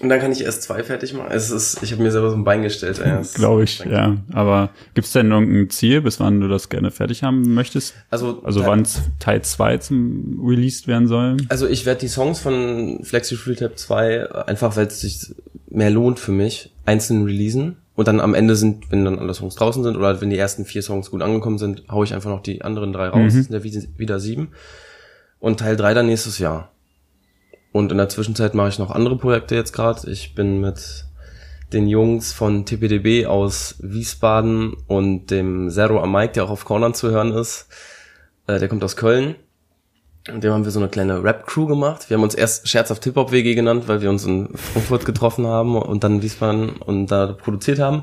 Und 0.00 0.08
dann 0.08 0.18
kann 0.18 0.32
ich 0.32 0.42
erst 0.42 0.62
zwei 0.62 0.82
fertig 0.82 1.12
machen. 1.12 1.28
Es 1.30 1.50
ist, 1.50 1.82
ich 1.82 1.92
habe 1.92 2.02
mir 2.02 2.10
selber 2.10 2.30
so 2.30 2.36
ein 2.36 2.44
Bein 2.44 2.62
gestellt. 2.62 3.02
Glaube 3.34 3.64
ich, 3.64 3.80
ja. 3.80 4.16
Aber 4.32 4.70
gibt's 4.94 5.12
denn 5.12 5.30
irgendein 5.30 5.68
Ziel, 5.68 6.00
bis 6.00 6.18
wann 6.20 6.40
du 6.40 6.48
das 6.48 6.70
gerne 6.70 6.90
fertig 6.90 7.22
haben 7.22 7.52
möchtest? 7.52 7.94
Also, 8.08 8.40
also 8.42 8.64
wann 8.64 8.86
Teil 9.18 9.42
2 9.42 9.76
zum 9.78 10.40
released 10.42 10.88
werden 10.88 11.06
soll? 11.06 11.36
Also 11.50 11.66
ich 11.66 11.84
werde 11.84 12.00
die 12.00 12.08
Songs 12.08 12.40
von 12.40 13.00
Flexi 13.02 13.36
Free 13.36 13.56
Tab 13.56 13.78
2 13.78 14.46
einfach, 14.46 14.74
weil 14.76 14.86
es 14.86 15.02
sich 15.02 15.34
mehr 15.68 15.90
lohnt 15.90 16.18
für 16.18 16.32
mich, 16.32 16.72
einzeln 16.86 17.24
releasen. 17.24 17.76
Und 17.94 18.08
dann 18.08 18.20
am 18.20 18.32
Ende 18.32 18.56
sind, 18.56 18.90
wenn 18.90 19.04
dann 19.04 19.18
alle 19.18 19.34
Songs 19.34 19.54
draußen 19.56 19.82
sind 19.82 19.98
oder 19.98 20.22
wenn 20.22 20.30
die 20.30 20.38
ersten 20.38 20.64
vier 20.64 20.80
Songs 20.80 21.10
gut 21.10 21.20
angekommen 21.20 21.58
sind, 21.58 21.82
hau 21.90 22.02
ich 22.02 22.14
einfach 22.14 22.30
noch 22.30 22.42
die 22.42 22.62
anderen 22.62 22.94
drei 22.94 23.08
raus. 23.08 23.34
Mhm. 23.34 23.50
Das 23.50 23.62
sind 23.64 23.82
ja 23.82 23.88
wieder 23.98 24.18
sieben. 24.18 24.48
Und 25.38 25.60
Teil 25.60 25.76
drei 25.76 25.92
dann 25.92 26.06
nächstes 26.06 26.38
Jahr. 26.38 26.70
Und 27.72 27.92
in 27.92 27.98
der 27.98 28.08
Zwischenzeit 28.08 28.54
mache 28.54 28.68
ich 28.68 28.78
noch 28.78 28.90
andere 28.90 29.16
Projekte 29.16 29.54
jetzt 29.54 29.72
gerade. 29.72 30.10
Ich 30.10 30.34
bin 30.34 30.60
mit 30.60 31.06
den 31.72 31.86
Jungs 31.86 32.32
von 32.32 32.66
TPDB 32.66 33.26
aus 33.26 33.76
Wiesbaden 33.78 34.74
und 34.88 35.30
dem 35.30 35.70
Zero 35.70 36.00
am 36.00 36.12
Mike, 36.12 36.32
der 36.32 36.44
auch 36.44 36.50
auf 36.50 36.64
Cornern 36.64 36.94
zu 36.94 37.10
hören 37.10 37.32
ist. 37.32 37.68
Äh, 38.46 38.58
der 38.58 38.68
kommt 38.68 38.82
aus 38.82 38.96
Köln. 38.96 39.36
Und 40.28 40.44
dem 40.44 40.52
haben 40.52 40.64
wir 40.64 40.70
so 40.70 40.80
eine 40.80 40.88
kleine 40.88 41.22
Rap-Crew 41.22 41.66
gemacht. 41.66 42.10
Wir 42.10 42.16
haben 42.16 42.24
uns 42.24 42.34
erst 42.34 42.68
scherzhaft 42.68 43.04
Hip-Hop-WG 43.04 43.54
genannt, 43.54 43.84
weil 43.86 44.02
wir 44.02 44.10
uns 44.10 44.24
in 44.24 44.48
Frankfurt 44.54 45.06
getroffen 45.06 45.46
haben 45.46 45.76
und 45.76 46.04
dann 46.04 46.22
Wiesbaden 46.22 46.76
und 46.76 47.06
da 47.06 47.32
produziert 47.32 47.78
haben. 47.78 48.02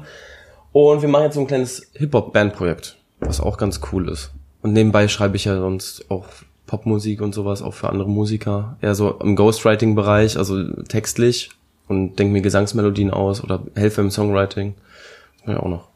Und 0.71 1.01
wir 1.01 1.09
machen 1.09 1.25
jetzt 1.25 1.35
so 1.35 1.41
ein 1.41 1.47
kleines 1.47 1.91
Hip-Hop-Band-Projekt, 1.93 2.97
was 3.19 3.39
auch 3.39 3.57
ganz 3.57 3.81
cool 3.91 4.09
ist. 4.09 4.31
Und 4.61 4.73
nebenbei 4.73 5.07
schreibe 5.07 5.35
ich 5.35 5.45
ja 5.45 5.57
sonst 5.57 6.09
auch 6.09 6.25
Popmusik 6.67 7.21
und 7.21 7.33
sowas, 7.33 7.63
auch 7.63 7.73
für 7.73 7.89
andere 7.89 8.09
Musiker. 8.09 8.77
Eher 8.81 8.93
so 8.93 9.11
im 9.19 9.35
Ghostwriting-Bereich, 9.35 10.37
also 10.37 10.71
textlich 10.83 11.49
und 11.87 12.19
denke 12.19 12.33
mir 12.33 12.41
Gesangsmelodien 12.41 13.09
aus 13.09 13.43
oder 13.43 13.63
helfe 13.75 14.01
im 14.01 14.11
Songwriting. 14.11 14.75
Ja, 15.47 15.59
auch 15.61 15.69
noch. 15.69 15.87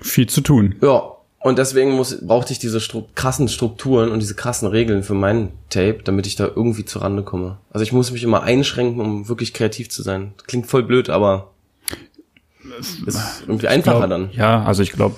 Viel 0.00 0.28
zu 0.28 0.40
tun. 0.40 0.76
Ja, 0.80 1.02
und 1.40 1.58
deswegen 1.58 1.90
muss, 1.90 2.26
brauchte 2.26 2.52
ich 2.52 2.58
diese 2.58 2.80
Stru 2.80 3.04
krassen 3.14 3.48
Strukturen 3.48 4.10
und 4.10 4.20
diese 4.20 4.34
krassen 4.34 4.66
Regeln 4.66 5.02
für 5.02 5.14
mein 5.14 5.50
Tape, 5.68 5.98
damit 6.02 6.26
ich 6.26 6.36
da 6.36 6.46
irgendwie 6.46 6.86
zur 6.86 7.02
Rande 7.02 7.22
komme. 7.22 7.58
Also 7.70 7.82
ich 7.82 7.92
muss 7.92 8.12
mich 8.12 8.22
immer 8.22 8.42
einschränken, 8.42 9.00
um 9.00 9.28
wirklich 9.28 9.52
kreativ 9.52 9.90
zu 9.90 10.02
sein. 10.02 10.32
Klingt 10.46 10.66
voll 10.66 10.84
blöd, 10.84 11.10
aber 11.10 11.50
ist 13.06 13.42
irgendwie 13.46 13.68
einfacher 13.68 13.98
glaub, 13.98 14.10
dann. 14.10 14.30
Ja, 14.32 14.64
also 14.64 14.82
ich 14.82 14.92
glaube, 14.92 15.16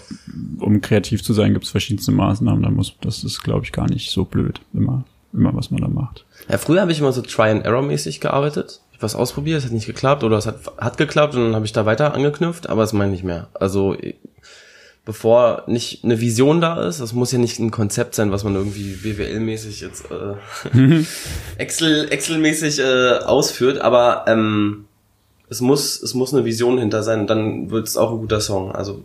um 0.59 0.81
kreativ 0.81 1.23
zu 1.23 1.33
sein, 1.33 1.53
gibt 1.53 1.65
es 1.65 1.71
verschiedenste 1.71 2.13
Maßnahmen. 2.13 2.63
Da 2.63 2.71
muss, 2.71 2.95
das 3.01 3.25
ist, 3.25 3.43
glaube 3.43 3.65
ich, 3.65 3.73
gar 3.73 3.89
nicht 3.89 4.11
so 4.11 4.25
blöd, 4.25 4.61
immer, 4.73 5.05
immer 5.33 5.55
was 5.55 5.71
man 5.71 5.81
da 5.81 5.89
macht. 5.89 6.25
Ja, 6.49 6.59
früher 6.59 6.81
habe 6.81 6.93
ich 6.93 7.01
immer 7.01 7.13
so 7.13 7.23
Try-and-Error-mäßig 7.23 8.21
gearbeitet. 8.21 8.81
Ich 8.93 9.03
was 9.03 9.15
ausprobiert, 9.15 9.59
es 9.59 9.67
hat 9.67 9.73
nicht 9.73 9.87
geklappt 9.87 10.25
oder 10.25 10.39
es 10.39 10.47
hat, 10.47 10.61
hat 10.79 10.97
geklappt 10.97 11.35
und 11.35 11.43
dann 11.43 11.55
habe 11.55 11.67
ich 11.67 11.73
da 11.73 11.85
weiter 11.85 12.15
angeknüpft, 12.15 12.71
aber 12.71 12.81
das 12.81 12.95
meine 12.95 13.13
ich 13.13 13.19
nicht 13.19 13.27
mehr. 13.27 13.49
Also 13.53 13.95
bevor 15.05 15.65
nicht 15.67 16.05
eine 16.05 16.21
Vision 16.21 16.61
da 16.61 16.83
ist, 16.87 17.01
das 17.01 17.13
muss 17.13 17.33
ja 17.33 17.39
nicht 17.39 17.59
ein 17.59 17.71
Konzept 17.71 18.15
sein, 18.15 18.33
was 18.33 18.45
man 18.45 18.55
irgendwie 18.55 18.97
BWL-mäßig 19.03 19.81
jetzt 19.81 20.07
äh, 20.11 21.05
Excel 21.59 22.09
Excel-mäßig 22.11 22.81
äh, 22.81 23.19
ausführt, 23.25 23.79
aber 23.79 24.25
ähm, 24.27 24.87
es 25.49 25.61
muss 25.61 26.03
es 26.03 26.15
muss 26.15 26.35
eine 26.35 26.45
Vision 26.45 26.79
hinter 26.79 27.03
sein 27.03 27.21
und 27.21 27.31
dann 27.31 27.71
wird 27.71 27.87
es 27.87 27.97
auch 27.97 28.13
ein 28.13 28.19
guter 28.19 28.41
Song. 28.41 28.73
Also 28.73 29.03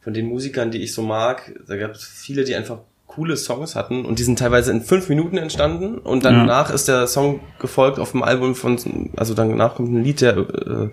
von 0.00 0.14
den 0.14 0.26
Musikern, 0.26 0.70
die 0.70 0.82
ich 0.82 0.94
so 0.94 1.02
mag, 1.02 1.52
da 1.66 1.76
gab 1.76 1.92
es 1.92 2.04
viele, 2.04 2.44
die 2.44 2.54
einfach 2.54 2.78
coole 3.06 3.36
Songs 3.36 3.76
hatten 3.76 4.04
und 4.04 4.18
die 4.18 4.22
sind 4.22 4.38
teilweise 4.38 4.70
in 4.70 4.80
fünf 4.80 5.08
Minuten 5.08 5.36
entstanden 5.36 5.98
und 5.98 6.24
danach 6.24 6.70
ja. 6.70 6.74
ist 6.74 6.88
der 6.88 7.06
Song 7.06 7.40
gefolgt 7.58 7.98
auf 7.98 8.12
dem 8.12 8.22
Album 8.22 8.54
von, 8.54 9.10
also 9.16 9.34
danach 9.34 9.74
kommt 9.74 9.92
ein 9.92 10.02
Lied, 10.02 10.22
der 10.22 10.36
äh, 10.38 10.88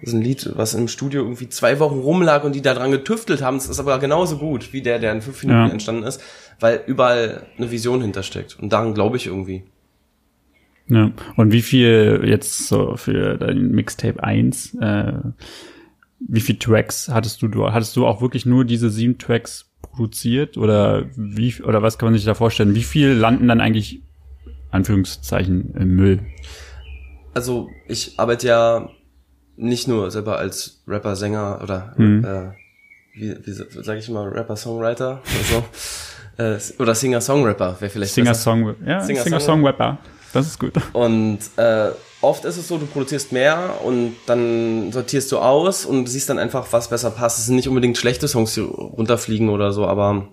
das 0.00 0.12
ist 0.12 0.18
ein 0.18 0.22
Lied, 0.22 0.50
was 0.56 0.74
im 0.74 0.88
Studio 0.88 1.22
irgendwie 1.22 1.48
zwei 1.48 1.78
Wochen 1.78 2.00
rumlag 2.00 2.44
und 2.44 2.54
die 2.54 2.60
da 2.60 2.74
dran 2.74 2.90
getüftelt 2.90 3.40
haben. 3.40 3.56
Es 3.56 3.68
ist 3.68 3.80
aber 3.80 3.98
genauso 3.98 4.36
gut 4.36 4.72
wie 4.74 4.82
der, 4.82 4.98
der 4.98 5.12
in 5.12 5.22
fünf 5.22 5.42
Minuten 5.42 5.66
ja. 5.66 5.72
entstanden 5.72 6.02
ist, 6.02 6.20
weil 6.60 6.82
überall 6.86 7.46
eine 7.56 7.70
Vision 7.70 8.02
hintersteckt. 8.02 8.58
Und 8.60 8.70
daran 8.70 8.92
glaube 8.92 9.16
ich 9.16 9.26
irgendwie. 9.28 9.62
Ja. 10.88 11.12
Und 11.36 11.52
wie 11.52 11.62
viel 11.62 12.22
jetzt 12.24 12.66
so 12.66 12.96
für 12.96 13.38
dein 13.38 13.70
Mixtape 13.70 14.22
1, 14.22 14.74
äh, 14.80 15.12
wie 16.20 16.40
viel 16.40 16.58
Tracks 16.58 17.08
hattest 17.08 17.42
du? 17.42 17.72
Hattest 17.72 17.96
du 17.96 18.06
auch 18.06 18.20
wirklich 18.20 18.46
nur 18.46 18.64
diese 18.64 18.90
sieben 18.90 19.18
Tracks 19.18 19.70
produziert 19.82 20.56
oder 20.56 21.06
wie 21.16 21.54
oder 21.62 21.82
was 21.82 21.98
kann 21.98 22.06
man 22.06 22.14
sich 22.14 22.24
da 22.24 22.34
vorstellen? 22.34 22.74
Wie 22.74 22.82
viel 22.82 23.08
landen 23.10 23.48
dann 23.48 23.60
eigentlich 23.60 24.02
Anführungszeichen 24.70 25.74
im 25.74 25.96
Müll? 25.96 26.20
Also 27.32 27.70
ich 27.88 28.18
arbeite 28.18 28.46
ja 28.46 28.88
nicht 29.56 29.88
nur 29.88 30.10
selber 30.10 30.38
als 30.38 30.82
Rapper, 30.86 31.16
Sänger 31.16 31.60
oder 31.62 31.94
mhm. 31.96 32.24
äh, 32.24 32.50
wie, 33.14 33.34
wie 33.44 33.82
sag 33.82 33.98
ich 33.98 34.08
mal, 34.08 34.28
Rapper, 34.28 34.56
Songwriter 34.56 35.22
oder 35.22 35.44
so. 35.44 35.64
äh, 36.42 36.82
oder 36.82 36.94
Singer, 36.94 37.20
Songrapper 37.20 37.76
wäre 37.80 37.90
vielleicht 37.90 38.14
Singer, 38.14 38.34
Song, 38.34 38.74
ja, 38.84 39.00
Singer, 39.00 39.22
Singer 39.22 39.40
Songwrapper. 39.40 39.98
Das 40.34 40.46
ist 40.46 40.58
gut. 40.58 40.72
Und 40.92 41.38
äh, 41.56 41.90
oft 42.20 42.44
ist 42.44 42.56
es 42.56 42.66
so, 42.66 42.76
du 42.76 42.86
produzierst 42.86 43.30
mehr 43.30 43.80
und 43.84 44.16
dann 44.26 44.90
sortierst 44.90 45.30
du 45.30 45.38
aus 45.38 45.86
und 45.86 46.08
siehst 46.08 46.28
dann 46.28 46.40
einfach, 46.40 46.66
was 46.72 46.88
besser 46.88 47.12
passt. 47.12 47.38
Es 47.38 47.46
sind 47.46 47.56
nicht 47.56 47.68
unbedingt 47.68 47.96
schlechte 47.96 48.26
Songs, 48.26 48.54
die 48.54 48.60
runterfliegen 48.60 49.48
oder 49.48 49.72
so, 49.72 49.86
aber 49.86 50.28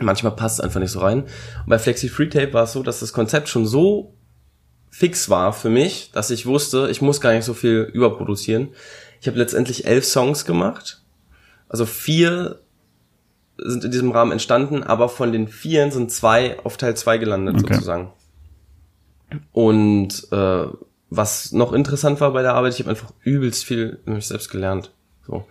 manchmal 0.00 0.34
passt 0.34 0.58
es 0.58 0.64
einfach 0.64 0.80
nicht 0.80 0.90
so 0.90 0.98
rein. 0.98 1.22
Und 1.22 1.68
bei 1.68 1.78
Flexi 1.78 2.08
Free 2.08 2.28
Tape 2.28 2.52
war 2.52 2.64
es 2.64 2.72
so, 2.72 2.82
dass 2.82 3.00
das 3.00 3.12
Konzept 3.12 3.48
schon 3.48 3.66
so 3.66 4.14
fix 4.90 5.30
war 5.30 5.52
für 5.52 5.70
mich, 5.70 6.10
dass 6.12 6.30
ich 6.30 6.46
wusste, 6.46 6.88
ich 6.90 7.00
muss 7.00 7.20
gar 7.20 7.32
nicht 7.32 7.44
so 7.44 7.54
viel 7.54 7.88
überproduzieren. 7.92 8.70
Ich 9.20 9.28
habe 9.28 9.38
letztendlich 9.38 9.86
elf 9.86 10.04
Songs 10.04 10.44
gemacht. 10.44 11.02
Also 11.68 11.86
vier 11.86 12.58
sind 13.58 13.84
in 13.84 13.92
diesem 13.92 14.10
Rahmen 14.10 14.32
entstanden, 14.32 14.82
aber 14.82 15.08
von 15.08 15.30
den 15.30 15.46
vier 15.46 15.88
sind 15.92 16.10
zwei 16.10 16.58
auf 16.64 16.76
Teil 16.78 16.96
zwei 16.96 17.18
gelandet 17.18 17.56
okay. 17.62 17.74
sozusagen. 17.74 18.10
Und 19.52 20.28
äh, 20.32 20.66
was 21.10 21.52
noch 21.52 21.72
interessant 21.72 22.20
war 22.20 22.32
bei 22.32 22.42
der 22.42 22.54
Arbeit, 22.54 22.74
ich 22.74 22.80
habe 22.80 22.90
einfach 22.90 23.12
übelst 23.22 23.64
viel 23.64 23.98
mich 24.04 24.26
selbst 24.26 24.50
gelernt. 24.50 24.92
So. 25.26 25.44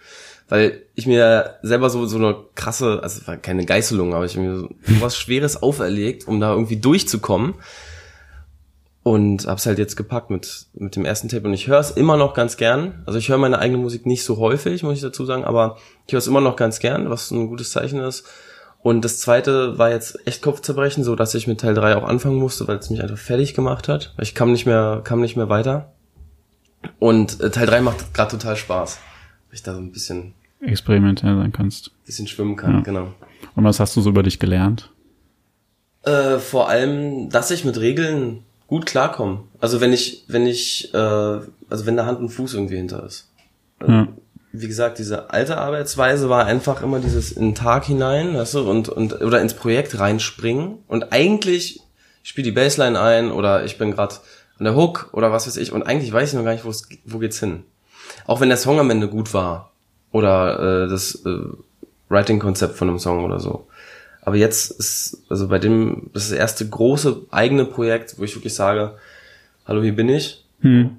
Weil 0.47 0.81
ich 0.95 1.05
mir 1.05 1.57
selber 1.61 1.89
so, 1.89 2.05
so 2.07 2.17
eine 2.17 2.35
krasse, 2.55 3.01
also 3.03 3.27
war 3.27 3.37
keine 3.37 3.65
Geißelung, 3.65 4.15
aber 4.15 4.25
ich 4.25 4.35
mir 4.35 4.57
so 4.57 4.69
was 4.99 5.15
Schweres 5.15 5.61
auferlegt, 5.61 6.27
um 6.27 6.39
da 6.39 6.51
irgendwie 6.51 6.77
durchzukommen. 6.77 7.55
Und 9.03 9.47
hab's 9.47 9.65
halt 9.65 9.79
jetzt 9.79 9.95
gepackt 9.95 10.29
mit, 10.29 10.67
mit 10.73 10.95
dem 10.95 11.05
ersten 11.05 11.29
Tape. 11.29 11.47
Und 11.47 11.53
ich 11.53 11.67
höre 11.67 11.79
es 11.79 11.91
immer 11.91 12.17
noch 12.17 12.33
ganz 12.33 12.57
gern. 12.57 13.03
Also 13.05 13.17
ich 13.17 13.29
höre 13.29 13.37
meine 13.37 13.59
eigene 13.59 13.79
Musik 13.79 14.05
nicht 14.05 14.23
so 14.23 14.37
häufig, 14.37 14.83
muss 14.83 14.95
ich 14.95 15.01
dazu 15.01 15.25
sagen, 15.25 15.45
aber 15.45 15.77
ich 16.05 16.13
höre 16.13 16.19
es 16.19 16.27
immer 16.27 16.41
noch 16.41 16.55
ganz 16.55 16.79
gern, 16.79 17.09
was 17.09 17.31
ein 17.31 17.47
gutes 17.47 17.71
Zeichen 17.71 17.99
ist. 17.99 18.25
Und 18.81 19.03
das 19.03 19.19
zweite 19.19 19.77
war 19.77 19.91
jetzt 19.91 20.25
echt 20.25 20.41
Kopfzerbrechen, 20.41 21.03
so 21.03 21.15
dass 21.15 21.35
ich 21.35 21.47
mit 21.47 21.59
Teil 21.59 21.73
3 21.73 21.97
auch 21.97 22.03
anfangen 22.03 22.37
musste, 22.37 22.67
weil 22.67 22.77
es 22.77 22.89
mich 22.89 23.01
einfach 23.01 23.17
fertig 23.17 23.53
gemacht 23.53 23.87
hat. 23.89 24.13
Ich 24.19 24.35
kam 24.35 24.51
nicht 24.51 24.65
mehr, 24.65 25.01
kam 25.03 25.19
nicht 25.19 25.35
mehr 25.35 25.49
weiter. 25.49 25.91
Und 26.97 27.41
äh, 27.41 27.49
Teil 27.51 27.67
3 27.67 27.81
macht 27.81 28.13
gerade 28.13 28.31
total 28.31 28.55
Spaß. 28.55 28.99
Weil 29.49 29.55
ich 29.55 29.63
da 29.63 29.73
so 29.73 29.81
ein 29.81 29.91
bisschen 29.91 30.33
experimentell 30.61 31.35
sein 31.35 31.51
kannst. 31.51 31.91
Bisschen 32.05 32.27
schwimmen 32.27 32.55
kann, 32.55 32.75
ja. 32.75 32.79
genau. 32.81 33.13
Und 33.55 33.63
was 33.63 33.79
hast 33.79 33.95
du 33.95 34.01
so 34.01 34.09
über 34.09 34.23
dich 34.23 34.39
gelernt? 34.39 34.91
Äh, 36.03 36.37
vor 36.37 36.69
allem, 36.69 37.29
dass 37.29 37.51
ich 37.51 37.65
mit 37.65 37.79
Regeln 37.79 38.43
gut 38.67 38.85
klarkomme. 38.85 39.43
Also 39.59 39.81
wenn 39.81 39.91
ich, 39.91 40.23
wenn 40.27 40.45
ich, 40.45 40.93
äh, 40.93 40.97
also 40.97 41.85
wenn 41.85 41.97
da 41.97 42.05
Hand 42.05 42.19
und 42.19 42.29
Fuß 42.29 42.53
irgendwie 42.53 42.77
hinter 42.77 43.05
ist. 43.05 43.29
Ja 43.85 44.07
wie 44.51 44.67
gesagt, 44.67 44.97
diese 44.97 45.29
alte 45.29 45.57
Arbeitsweise 45.57 46.29
war 46.29 46.45
einfach 46.45 46.81
immer 46.81 46.99
dieses 46.99 47.31
in 47.31 47.43
den 47.43 47.55
Tag 47.55 47.85
hinein, 47.85 48.35
weißt 48.35 48.55
du, 48.55 48.69
und, 48.69 48.89
und 48.89 49.21
oder 49.21 49.41
ins 49.41 49.53
Projekt 49.53 49.99
reinspringen 49.99 50.79
und 50.87 51.11
eigentlich 51.13 51.81
ich 52.23 52.29
spiele 52.29 52.45
die 52.45 52.51
Bassline 52.51 52.99
ein 52.99 53.31
oder 53.31 53.63
ich 53.63 53.77
bin 53.77 53.91
gerade 53.91 54.15
an 54.57 54.65
der 54.65 54.75
Hook 54.75 55.09
oder 55.13 55.31
was 55.31 55.47
weiß 55.47 55.57
ich 55.57 55.71
und 55.71 55.83
eigentlich 55.83 56.11
weiß 56.11 56.29
ich 56.29 56.35
noch 56.35 56.43
gar 56.43 56.53
nicht, 56.53 56.65
wo 56.65 57.19
geht's 57.19 57.39
hin. 57.39 57.63
Auch 58.25 58.41
wenn 58.41 58.49
der 58.49 58.57
Song 58.57 58.79
am 58.79 58.89
Ende 58.89 59.07
gut 59.07 59.33
war 59.33 59.71
oder 60.11 60.83
äh, 60.85 60.89
das 60.89 61.23
äh, 61.25 61.39
Writing-Konzept 62.09 62.75
von 62.75 62.89
einem 62.89 62.99
Song 62.99 63.23
oder 63.23 63.39
so. 63.39 63.67
Aber 64.21 64.35
jetzt 64.35 64.71
ist, 64.71 65.23
also 65.29 65.47
bei 65.47 65.59
dem, 65.59 66.09
das 66.13 66.23
ist 66.23 66.31
das 66.31 66.39
erste 66.39 66.67
große 66.67 67.21
eigene 67.31 67.65
Projekt, 67.65 68.19
wo 68.19 68.23
ich 68.23 68.35
wirklich 68.35 68.53
sage, 68.53 68.95
hallo, 69.65 69.81
hier 69.81 69.95
bin 69.95 70.09
ich. 70.09 70.45
Hm 70.61 70.97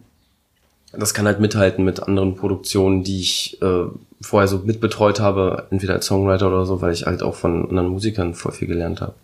das 0.92 1.14
kann 1.14 1.26
halt 1.26 1.40
mithalten 1.40 1.84
mit 1.84 2.02
anderen 2.02 2.34
Produktionen, 2.34 3.04
die 3.04 3.20
ich 3.20 3.60
äh, 3.62 3.84
vorher 4.20 4.48
so 4.48 4.58
mitbetreut 4.58 5.20
habe, 5.20 5.66
entweder 5.70 5.94
als 5.94 6.06
Songwriter 6.06 6.48
oder 6.48 6.66
so, 6.66 6.82
weil 6.82 6.92
ich 6.92 7.06
halt 7.06 7.22
auch 7.22 7.34
von 7.34 7.68
anderen 7.68 7.88
Musikern 7.88 8.34
voll 8.34 8.52
viel 8.52 8.68
gelernt 8.68 9.00
habe. 9.00 9.14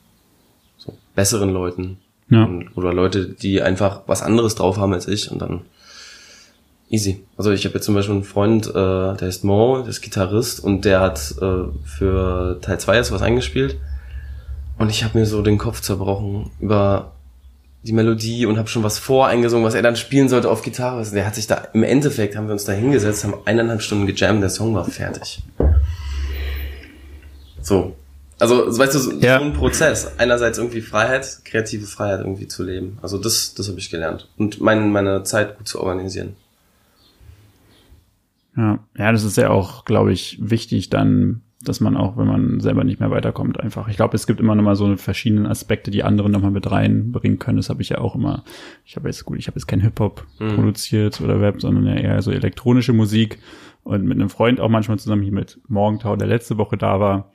So 0.79 0.95
besseren 1.15 1.51
Leuten. 1.51 1.99
Ja. 2.31 2.45
Und, 2.45 2.77
oder 2.77 2.93
Leute, 2.93 3.27
die 3.29 3.63
einfach 3.63 4.03
was 4.07 4.23
anderes 4.23 4.55
drauf 4.55 4.79
haben 4.79 4.93
als 4.93 5.09
ich 5.09 5.31
und 5.31 5.41
dann 5.41 5.63
easy. 6.89 7.25
Also 7.37 7.51
ich 7.51 7.65
habe 7.65 7.75
jetzt 7.75 7.85
zum 7.85 7.95
Beispiel 7.95 8.15
einen 8.15 8.25
Freund, 8.25 8.69
äh, 8.69 8.73
der 8.73 9.19
heißt 9.21 9.45
Mo, 9.45 9.81
der 9.81 9.89
ist 9.89 10.03
Gitarrist 10.03 10.63
und 10.63 10.85
der 10.85 11.01
hat 11.01 11.35
äh, 11.41 11.65
für 11.85 12.59
Teil 12.61 12.79
2 12.79 12.97
jetzt 12.97 13.13
was 13.13 13.23
eingespielt. 13.23 13.77
Und 14.79 14.91
ich 14.91 15.05
habe 15.05 15.19
mir 15.19 15.27
so 15.27 15.43
den 15.43 15.59
Kopf 15.59 15.81
zerbrochen 15.81 16.51
über 16.61 17.13
die 17.87 17.93
Melodie 17.93 18.47
und 18.47 18.59
habe 18.59 18.69
schon 18.69 18.83
was 18.83 18.99
voreingesungen, 18.99 19.65
was 19.65 19.75
er 19.75 19.83
dann 19.83 19.97
spielen 19.97 20.29
sollte 20.29 20.51
auf 20.51 20.63
Gitarre. 20.63 20.99
Also 20.99 21.15
der 21.15 21.25
hat 21.25 21.37
sich 21.37 21.47
da, 21.47 21.69
im 21.73 21.85
Endeffekt 21.85 22.37
haben 22.37 22.47
wir 22.49 22.53
uns 22.53 22.65
da 22.65 22.73
hingesetzt, 22.73 23.25
haben 23.25 23.35
eineinhalb 23.45 23.81
Stunden 23.81 24.07
gejammt, 24.07 24.43
der 24.43 24.51
Song 24.51 24.75
war 24.75 24.85
fertig. 24.85 25.43
So. 27.63 27.97
Also, 28.39 28.67
weißt 28.79 28.95
du, 28.95 28.99
so, 28.99 29.13
ja. 29.13 29.39
so 29.39 29.45
ein 29.45 29.53
Prozess. 29.55 30.19
Einerseits 30.19 30.59
irgendwie 30.59 30.83
Freiheit, 30.83 31.39
kreative 31.45 31.87
Freiheit 31.87 32.21
irgendwie 32.21 32.49
zu 32.49 32.65
leben. 32.65 32.99
Also 33.01 33.19
das, 33.19 33.55
das 33.55 33.69
habe 33.69 33.79
ich 33.79 33.89
gelernt. 33.89 34.29
Und 34.37 34.61
mein, 34.61 34.91
meine 34.91 35.23
Zeit 35.23 35.57
gut 35.57 35.69
zu 35.69 35.81
organisieren. 35.81 36.37
Ja, 38.57 38.79
ja, 38.99 39.13
das 39.13 39.23
ist 39.23 39.37
ja 39.37 39.51
auch, 39.51 39.85
glaube 39.85 40.13
ich, 40.13 40.39
wichtig, 40.41 40.91
dann 40.91 41.43
dass 41.63 41.81
man 41.81 41.97
auch, 41.97 42.17
wenn 42.17 42.27
man 42.27 42.61
selber 42.61 42.85
nicht 42.85 43.01
mehr 43.01 43.11
weiterkommt, 43.11 43.59
einfach. 43.59 43.89
Ich 43.89 43.97
glaube, 43.97 44.15
es 44.15 44.27
gibt 44.27 44.41
immer 44.41 44.55
noch 44.55 44.63
mal 44.63 44.77
so 44.77 44.95
verschiedene 44.97 45.49
Aspekte, 45.49 45.91
die 45.91 46.05
andere 46.05 46.29
noch 46.29 46.43
mal 46.43 46.51
mit 46.51 46.71
reinbringen 46.71 47.39
können. 47.39 47.57
Das 47.57 47.71
habe 47.71 47.83
ich 47.83 47.89
ja 47.89 47.99
auch 47.99 48.15
immer. 48.15 48.45
Ich 48.85 48.97
habe 48.97 49.09
jetzt 49.09 49.25
gut, 49.25 49.39
ich 49.39 49.47
habe 49.49 49.59
jetzt 49.59 49.67
kein 49.67 49.81
Hip 49.81 49.99
Hop 49.99 50.27
mhm. 50.39 50.55
produziert 50.55 51.21
oder 51.21 51.41
Web, 51.41 51.61
sondern 51.61 51.87
ja 51.87 51.95
eher 51.95 52.23
so 52.23 52.31
elektronische 52.31 52.93
Musik 52.93 53.39
und 53.85 54.05
mit 54.05 54.19
einem 54.19 54.29
Freund 54.29 54.61
auch 54.61 54.69
manchmal 54.69 54.99
zusammen 54.99 55.23
hier 55.23 55.33
mit 55.33 55.59
Morgentau, 55.69 56.17
der 56.17 56.29
letzte 56.29 56.59
Woche 56.59 56.77
da 56.77 57.01
war. 57.01 57.33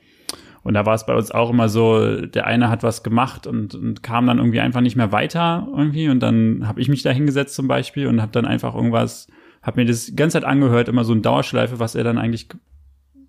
Und 0.63 0.75
da 0.75 0.85
war 0.85 0.93
es 0.93 1.07
bei 1.07 1.15
uns 1.15 1.31
auch 1.31 1.49
immer 1.49 1.69
so, 1.69 2.21
der 2.21 2.45
eine 2.45 2.69
hat 2.69 2.83
was 2.83 3.01
gemacht 3.01 3.47
und, 3.47 3.73
und 3.73 4.03
kam 4.03 4.27
dann 4.27 4.37
irgendwie 4.37 4.59
einfach 4.59 4.81
nicht 4.81 4.95
mehr 4.95 5.11
weiter 5.11 5.67
irgendwie 5.75 6.09
und 6.09 6.19
dann 6.19 6.67
habe 6.67 6.79
ich 6.79 6.87
mich 6.87 7.01
da 7.01 7.09
hingesetzt 7.09 7.55
zum 7.55 7.67
Beispiel 7.67 8.05
und 8.05 8.21
habe 8.21 8.31
dann 8.31 8.45
einfach 8.45 8.75
irgendwas, 8.75 9.27
habe 9.63 9.81
mir 9.81 9.87
das 9.87 10.05
die 10.05 10.15
ganze 10.15 10.39
Zeit 10.39 10.43
angehört, 10.47 10.87
immer 10.87 11.03
so 11.03 11.13
ein 11.13 11.23
Dauerschleife, 11.23 11.79
was 11.79 11.95
er 11.95 12.03
dann 12.03 12.19
eigentlich 12.19 12.49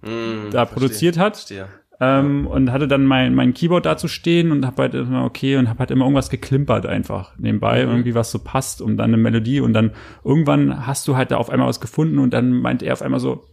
mm, 0.03 0.51
da 0.51 0.67
verstehe, 0.67 0.67
produziert 0.67 1.19
hat. 1.19 1.37
Verstehe. 1.37 1.69
Ähm, 2.03 2.49
und 2.49 2.73
hatte 2.73 2.89
dann 2.89 3.05
mein, 3.05 3.33
mein 3.33 3.55
Keyboard 3.55 3.87
dazu 3.87 4.09
stehen 4.09 4.51
und 4.51 4.67
hab 4.67 4.77
halt 4.79 4.93
immer 4.95 5.25
okay 5.25 5.57
und 5.57 5.69
hab 5.69 5.79
halt 5.79 5.93
immer 5.93 6.05
irgendwas 6.05 6.31
geklimpert 6.31 6.85
einfach 6.85 7.39
nebenbei, 7.39 7.85
mhm. 7.85 7.93
irgendwie 7.93 8.17
was 8.17 8.33
so 8.33 8.41
passt 8.41 8.83
und 8.83 8.97
dann 8.97 9.11
eine 9.11 9.19
Melodie 9.19 9.61
und 9.61 9.73
dann 9.73 9.93
irgendwann 10.25 10.85
hast 10.85 11.07
du 11.07 11.17
halt 11.17 11.31
da 11.31 11.37
auf 11.37 11.49
einmal 11.49 11.69
was 11.69 11.81
gefunden 11.81 12.19
und 12.19 12.35
dann 12.35 12.51
meint 12.61 12.83
er 12.83 12.95
auf 12.95 13.03
einmal 13.03 13.21
so, 13.21 13.45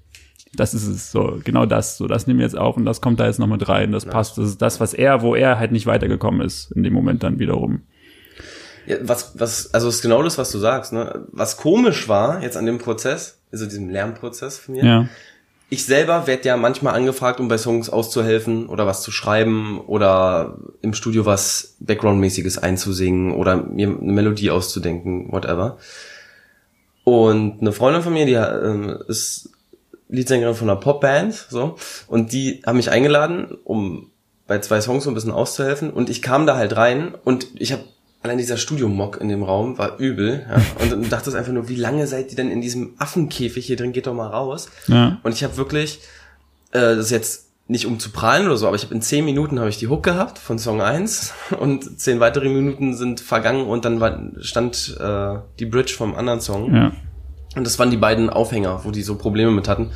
das 0.55 0.73
ist 0.73 0.87
es, 0.87 1.11
so, 1.11 1.39
genau 1.43 1.67
das, 1.67 1.97
so, 1.97 2.07
das 2.07 2.25
nehmen 2.25 2.39
wir 2.39 2.45
jetzt 2.45 2.57
auf 2.57 2.75
und 2.75 2.85
das 2.85 3.01
kommt 3.01 3.19
da 3.19 3.27
jetzt 3.27 3.37
noch 3.37 3.45
mit 3.45 3.69
rein, 3.69 3.91
das 3.91 4.05
ja. 4.05 4.11
passt, 4.11 4.39
das 4.39 4.47
ist 4.47 4.61
das, 4.63 4.79
was 4.79 4.95
er, 4.95 5.21
wo 5.21 5.35
er 5.35 5.59
halt 5.59 5.71
nicht 5.71 5.85
weitergekommen 5.85 6.41
ist, 6.41 6.71
in 6.71 6.81
dem 6.81 6.93
Moment 6.93 7.21
dann 7.21 7.37
wiederum. 7.37 7.83
Ja, 8.87 8.95
was, 9.03 9.39
was, 9.39 9.75
also 9.75 9.89
ist 9.89 10.01
genau 10.01 10.23
das, 10.23 10.39
was 10.39 10.51
du 10.51 10.57
sagst, 10.57 10.91
ne? 10.91 11.27
Was 11.31 11.57
komisch 11.57 12.09
war 12.09 12.41
jetzt 12.41 12.57
an 12.57 12.65
dem 12.65 12.79
Prozess, 12.79 13.43
also 13.51 13.65
diesem 13.65 13.89
Lernprozess 13.89 14.57
von 14.57 14.73
mir, 14.73 14.83
ja 14.83 15.05
ich 15.69 15.85
selber 15.85 16.25
werde 16.25 16.47
ja 16.47 16.57
manchmal 16.57 16.95
angefragt, 16.95 17.39
um 17.39 17.47
bei 17.47 17.57
Songs 17.57 17.89
auszuhelfen 17.89 18.67
oder 18.67 18.87
was 18.87 19.03
zu 19.03 19.11
schreiben 19.11 19.79
oder 19.79 20.57
im 20.81 20.93
Studio 20.93 21.25
was 21.25 21.75
Background-mäßiges 21.79 22.57
einzusingen 22.57 23.33
oder 23.33 23.57
mir 23.57 23.87
eine 23.87 24.11
Melodie 24.11 24.49
auszudenken, 24.49 25.31
whatever. 25.31 25.77
Und 27.03 27.61
eine 27.61 27.71
Freundin 27.71 28.01
von 28.01 28.13
mir, 28.13 28.25
die 28.25 28.33
äh, 28.33 28.97
ist 29.07 29.51
Leadsängerin 30.09 30.55
von 30.55 30.69
einer 30.69 30.79
Popband, 30.79 31.47
so, 31.49 31.75
und 32.07 32.33
die 32.33 32.63
haben 32.65 32.77
mich 32.77 32.89
eingeladen, 32.89 33.57
um 33.63 34.09
bei 34.47 34.59
zwei 34.59 34.81
Songs 34.81 35.03
so 35.03 35.11
ein 35.11 35.13
bisschen 35.13 35.31
auszuhelfen 35.31 35.91
und 35.91 36.09
ich 36.09 36.23
kam 36.23 36.47
da 36.47 36.57
halt 36.57 36.75
rein 36.75 37.13
und 37.23 37.47
ich 37.59 37.71
habe 37.71 37.83
allein 38.21 38.37
dieser 38.37 38.57
Studio-Mock 38.57 39.21
in 39.21 39.29
dem 39.29 39.43
Raum 39.43 39.77
war 39.77 39.97
übel. 39.97 40.45
Ja? 40.49 40.61
Und 40.81 40.91
dann 40.91 41.09
dachte 41.09 41.29
ich 41.29 41.35
einfach 41.35 41.51
nur, 41.51 41.69
wie 41.69 41.75
lange 41.75 42.07
seid 42.07 42.31
ihr 42.31 42.35
denn 42.35 42.51
in 42.51 42.61
diesem 42.61 42.93
Affenkäfig 42.97 43.65
hier 43.65 43.75
drin? 43.75 43.93
Geht 43.93 44.07
doch 44.07 44.13
mal 44.13 44.27
raus. 44.27 44.69
Ja. 44.87 45.19
Und 45.23 45.33
ich 45.33 45.43
habe 45.43 45.57
wirklich, 45.57 45.99
äh, 46.71 46.79
das 46.79 47.05
ist 47.05 47.11
jetzt 47.11 47.45
nicht 47.67 47.85
um 47.85 47.99
zu 47.99 48.09
prallen 48.09 48.47
oder 48.47 48.57
so, 48.57 48.65
aber 48.65 48.75
ich 48.75 48.83
habe 48.83 48.95
in 48.95 49.01
zehn 49.01 49.23
Minuten 49.23 49.59
habe 49.59 49.69
ich 49.69 49.77
die 49.77 49.87
Hook 49.87 50.01
gehabt 50.01 50.39
von 50.39 50.57
Song 50.57 50.81
1 50.81 51.33
und 51.59 51.99
zehn 51.99 52.19
weitere 52.19 52.49
Minuten 52.49 52.95
sind 52.95 53.19
vergangen 53.19 53.67
und 53.67 53.85
dann 53.85 53.99
war, 53.99 54.19
stand 54.41 54.97
äh, 54.99 55.35
die 55.59 55.65
Bridge 55.65 55.93
vom 55.95 56.15
anderen 56.15 56.41
Song. 56.41 56.73
Ja. 56.73 56.91
Und 57.55 57.65
das 57.65 57.79
waren 57.79 57.91
die 57.91 57.97
beiden 57.97 58.29
Aufhänger, 58.29 58.81
wo 58.83 58.91
die 58.91 59.01
so 59.01 59.15
Probleme 59.15 59.51
mit 59.51 59.67
hatten. 59.67 59.91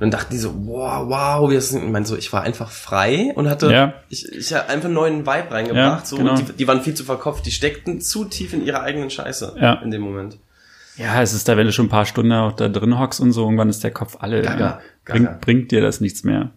Und 0.00 0.04
dann 0.04 0.12
dachten 0.12 0.32
die 0.32 0.38
so, 0.38 0.54
wow, 0.66 1.06
wow, 1.10 1.50
wie 1.50 1.56
ist 1.56 1.74
Ich 1.74 1.82
meine, 1.82 2.06
so, 2.06 2.16
ich 2.16 2.32
war 2.32 2.42
einfach 2.42 2.70
frei 2.70 3.32
und 3.34 3.50
hatte, 3.50 3.70
ja. 3.70 3.92
ich, 4.08 4.26
ich 4.32 4.54
habe 4.54 4.70
einfach 4.70 4.86
einen 4.86 4.94
neuen 4.94 5.26
Vibe 5.26 5.50
reingebracht. 5.50 6.00
Ja, 6.00 6.06
so, 6.06 6.16
genau. 6.16 6.36
die, 6.36 6.44
die 6.54 6.66
waren 6.66 6.80
viel 6.80 6.94
zu 6.94 7.04
verkopft, 7.04 7.44
die 7.44 7.50
steckten 7.50 8.00
zu 8.00 8.24
tief 8.24 8.54
in 8.54 8.64
ihrer 8.64 8.80
eigenen 8.80 9.10
Scheiße 9.10 9.56
ja. 9.60 9.74
in 9.74 9.90
dem 9.90 10.00
Moment. 10.00 10.38
Ja, 10.96 11.20
es 11.20 11.34
ist 11.34 11.48
da, 11.48 11.58
wenn 11.58 11.66
du 11.66 11.72
schon 11.72 11.86
ein 11.86 11.90
paar 11.90 12.06
Stunden 12.06 12.32
auch 12.32 12.52
da 12.52 12.70
drin 12.70 12.98
hockst 12.98 13.20
und 13.20 13.32
so, 13.32 13.44
irgendwann 13.44 13.68
ist 13.68 13.84
der 13.84 13.90
Kopf 13.90 14.16
alle. 14.20 14.40
Gaga, 14.40 14.64
ja, 14.64 14.80
bringt, 15.04 15.40
bringt 15.42 15.70
dir 15.70 15.82
das 15.82 16.00
nichts 16.00 16.24
mehr. 16.24 16.50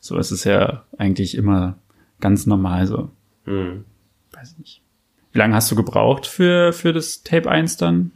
So, 0.00 0.18
es 0.18 0.32
ist 0.32 0.42
ja 0.42 0.82
eigentlich 0.98 1.36
immer 1.36 1.78
ganz 2.18 2.46
normal 2.46 2.88
so. 2.88 3.10
Hm. 3.44 3.84
Weiß 4.32 4.58
nicht. 4.58 4.82
Wie 5.32 5.38
lange 5.38 5.54
hast 5.54 5.70
du 5.70 5.76
gebraucht 5.76 6.26
für, 6.26 6.72
für 6.72 6.92
das 6.92 7.22
Tape 7.22 7.48
1 7.48 7.76
dann? 7.76 8.10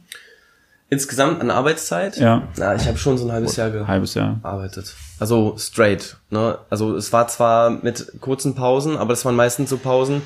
Insgesamt 0.93 1.41
an 1.41 1.49
Arbeitszeit? 1.49 2.17
Ja. 2.17 2.47
Na, 2.55 2.75
ich 2.75 2.87
habe 2.87 2.99
schon 2.99 3.17
so 3.17 3.25
ein 3.25 3.31
halbes 3.31 3.55
Jahr 3.55 3.71
gearbeitet. 3.71 4.93
Also 5.19 5.55
straight. 5.57 6.17
Ne? 6.29 6.59
Also 6.69 6.95
es 6.95 7.11
war 7.11 7.27
zwar 7.27 7.71
mit 7.71 8.21
kurzen 8.21 8.53
Pausen, 8.53 8.95
aber 8.95 9.13
es 9.13 9.25
waren 9.25 9.35
meistens 9.35 9.71
so 9.71 9.77
Pausen, 9.77 10.21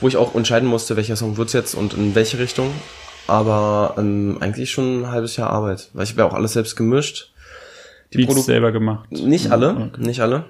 wo 0.00 0.08
ich 0.08 0.16
auch 0.16 0.34
entscheiden 0.34 0.70
musste, 0.70 0.96
welcher 0.96 1.16
Song 1.16 1.36
wird's 1.36 1.52
jetzt 1.52 1.74
und 1.74 1.92
in 1.92 2.14
welche 2.14 2.38
Richtung. 2.38 2.70
Aber 3.26 3.94
ähm, 3.98 4.38
eigentlich 4.40 4.70
schon 4.70 5.02
ein 5.02 5.10
halbes 5.10 5.36
Jahr 5.36 5.50
Arbeit, 5.50 5.90
weil 5.92 6.04
ich 6.04 6.12
habe 6.12 6.22
ja 6.22 6.28
auch 6.28 6.32
alles 6.34 6.54
selbst 6.54 6.76
gemischt. 6.76 7.34
Die 8.14 8.16
Beats 8.16 8.28
Produ 8.28 8.40
selber 8.40 8.72
gemacht? 8.72 9.10
Nicht 9.12 9.50
alle, 9.50 9.70
okay. 9.70 10.00
nicht 10.00 10.20
alle. 10.20 10.44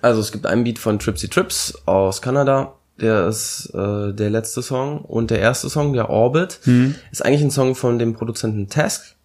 Also 0.00 0.20
es 0.20 0.32
gibt 0.32 0.46
einen 0.46 0.64
Beat 0.64 0.80
von 0.80 0.98
Tripsy 0.98 1.28
Trips 1.28 1.82
aus 1.86 2.20
Kanada, 2.20 2.74
der 3.02 3.26
ist 3.26 3.70
äh, 3.74 4.12
der 4.12 4.30
letzte 4.30 4.62
Song. 4.62 5.00
Und 5.00 5.30
der 5.30 5.40
erste 5.40 5.68
Song, 5.68 5.92
der 5.92 6.08
Orbit, 6.08 6.60
mhm. 6.64 6.94
ist 7.10 7.24
eigentlich 7.24 7.42
ein 7.42 7.50
Song 7.50 7.74
von 7.74 7.98
dem 7.98 8.14
Produzenten 8.14 8.68
Task. 8.68 9.16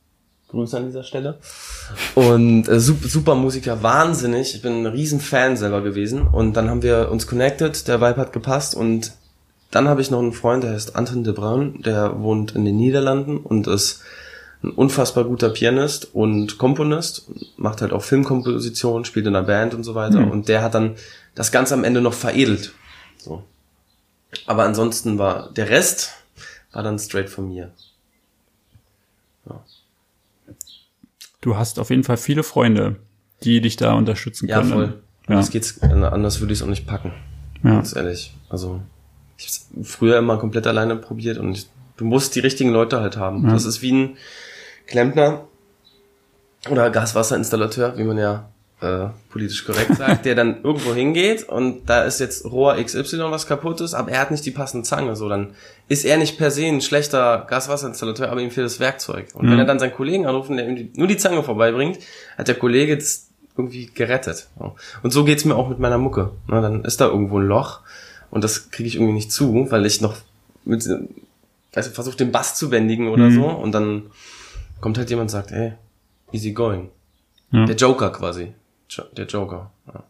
Grüße 0.50 0.78
an 0.78 0.86
dieser 0.88 1.04
Stelle. 1.04 1.38
Und 2.16 2.68
äh, 2.68 2.80
super, 2.80 3.08
super 3.08 3.36
Musiker, 3.36 3.84
wahnsinnig. 3.84 4.56
Ich 4.56 4.62
bin 4.62 4.84
ein 4.84 4.86
riesen 4.88 5.20
Fan 5.20 5.56
selber 5.58 5.82
gewesen. 5.82 6.22
Und 6.22 6.54
dann 6.54 6.70
haben 6.70 6.82
wir 6.82 7.10
uns 7.12 7.28
connected, 7.28 7.88
der 7.88 8.02
Vibe 8.02 8.18
hat 8.18 8.34
gepasst 8.34 8.76
und 8.76 9.14
dann 9.72 9.90
habe 9.90 10.02
ich 10.02 10.12
noch 10.12 10.20
einen 10.20 10.32
Freund, 10.32 10.64
der 10.64 10.72
heißt 10.72 10.96
Anton 10.96 11.24
de 11.24 11.34
Bruin, 11.34 11.82
der 11.82 12.22
wohnt 12.22 12.56
in 12.56 12.64
den 12.64 12.78
Niederlanden 12.78 13.38
und 13.38 13.68
ist 13.68 14.02
ein 14.64 14.72
unfassbar 14.72 15.26
guter 15.26 15.50
Pianist 15.50 16.16
und 16.16 16.58
Komponist, 16.58 17.30
macht 17.58 17.82
halt 17.82 17.92
auch 17.92 18.02
Filmkomposition, 18.02 19.06
spielt 19.06 19.28
in 19.28 19.36
einer 19.36 19.46
Band 19.46 19.74
und 19.74 19.84
so 19.84 19.94
weiter. 19.94 20.22
Mhm. 20.22 20.32
Und 20.32 20.48
der 20.48 20.64
hat 20.64 20.74
dann 20.74 20.96
das 21.36 21.52
Ganze 21.52 21.74
am 21.74 21.84
Ende 21.84 22.02
noch 22.02 22.14
veredelt. 22.14 22.72
So. 23.18 23.44
Aber 24.46 24.64
ansonsten 24.64 25.18
war 25.18 25.52
der 25.54 25.70
Rest 25.70 26.14
war 26.72 26.84
dann 26.84 27.00
straight 27.00 27.30
von 27.30 27.48
mir. 27.48 27.72
Ja. 29.50 29.64
Du 31.42 31.56
hast 31.56 31.80
auf 31.80 31.90
jeden 31.90 32.04
Fall 32.04 32.18
viele 32.18 32.44
Freunde, 32.44 32.98
die 33.44 33.62
dich 33.62 33.78
da 33.78 33.94
unterstützen 33.94 34.48
können. 34.48 34.70
Ja, 34.70 34.76
voll. 34.76 35.02
Ja. 35.28 35.36
Das 35.36 35.50
geht's 35.50 35.82
anders 35.82 36.40
würde 36.40 36.54
ich 36.54 36.60
es 36.60 36.64
auch 36.64 36.70
nicht 36.70 36.86
packen. 36.86 37.14
Ja. 37.64 37.72
Ganz 37.72 37.96
ehrlich. 37.96 38.36
Also 38.50 38.82
ich 39.38 39.48
habe 39.48 39.84
früher 39.84 40.18
immer 40.18 40.38
komplett 40.38 40.68
alleine 40.68 40.96
probiert 40.96 41.38
und 41.38 41.54
ich, 41.54 41.68
du 41.98 42.06
musst 42.06 42.36
die 42.36 42.40
richtigen 42.40 42.72
Leute 42.72 43.02
halt 43.02 43.18
haben. 43.18 43.46
Ja. 43.46 43.54
Das 43.54 43.66
ist 43.66 43.82
wie 43.82 43.92
ein 43.92 44.18
Klempner 44.88 45.48
oder 46.70 46.90
Gaswasserinstallateur, 46.90 47.98
wie 47.98 48.04
man 48.04 48.18
ja 48.18 48.50
äh, 48.80 49.08
politisch 49.30 49.66
korrekt 49.66 49.96
sagt, 49.96 50.26
der 50.26 50.36
dann 50.36 50.64
irgendwo 50.64 50.94
hingeht 50.94 51.50
und 51.50 51.90
da 51.90 52.04
ist 52.04 52.20
jetzt 52.20 52.46
Rohr 52.46 52.76
XY 52.76 53.32
was 53.32 53.48
kaputt 53.48 53.82
ist, 53.82 53.96
aber 53.96 54.12
er 54.12 54.22
hat 54.22 54.30
nicht 54.30 54.46
die 54.46 54.52
passende 54.52 54.86
Zange, 54.86 55.16
so 55.16 55.28
dann 55.28 55.56
ist 55.88 56.06
er 56.06 56.18
nicht 56.18 56.38
per 56.38 56.52
se 56.52 56.66
ein 56.66 56.82
schlechter 56.82 57.46
Gaswasserinstallateur, 57.50 58.30
aber 58.30 58.42
ihm 58.42 58.52
fehlt 58.52 58.66
das 58.66 58.80
Werkzeug. 58.80 59.30
Und 59.34 59.48
mhm. 59.48 59.52
wenn 59.52 59.60
er 59.60 59.66
dann 59.66 59.80
seinen 59.80 59.94
Kollegen 59.94 60.28
anruft 60.28 60.50
und 60.50 60.58
der 60.58 60.68
ihm 60.68 60.76
die, 60.76 60.92
nur 60.96 61.08
die 61.08 61.18
Zange 61.18 61.42
vorbeibringt, 61.44 61.98
hat 62.38 62.48
der 62.48 62.56
Kollege 62.56 62.96
das 62.98 63.30
irgendwie 63.58 63.88
gerettet. 63.88 64.48
Und 65.02 65.12
so 65.12 65.24
geht's 65.24 65.46
mir 65.46 65.56
auch 65.56 65.70
mit 65.70 65.80
meiner 65.80 65.98
Mucke. 65.98 66.34
Na, 66.48 66.62
dann 66.62 66.84
ist 66.84 67.02
da 67.02 67.08
irgendwo 67.08 67.40
ein 67.40 67.48
Loch 67.48 67.80
und 68.30 68.44
das 68.44 68.70
kriege 68.70 68.88
ich 68.88 68.96
irgendwie 68.96 69.14
nicht 69.14 69.32
zu, 69.32 69.72
weil 69.72 69.86
ich 69.86 70.02
noch 70.02 70.16
mit 70.66 70.88
also 71.74 71.90
versuche 71.92 72.18
den 72.18 72.32
Bass 72.32 72.56
zu 72.56 72.70
bändigen 72.70 73.08
oder 73.08 73.30
mhm. 73.30 73.34
so 73.34 73.48
und 73.48 73.72
dann 73.72 74.04
kommt 74.82 74.98
halt 74.98 75.10
jemand 75.10 75.26
und 75.26 75.32
sagt, 75.32 75.52
ey, 75.52 75.74
easy 76.32 76.52
going. 76.52 76.90
Ja. 77.52 77.66
Der 77.66 77.76
Joker 77.76 78.10
quasi. 78.12 78.54
Der 79.18 79.26
Joker. 79.26 79.72
Ja. 79.88 80.04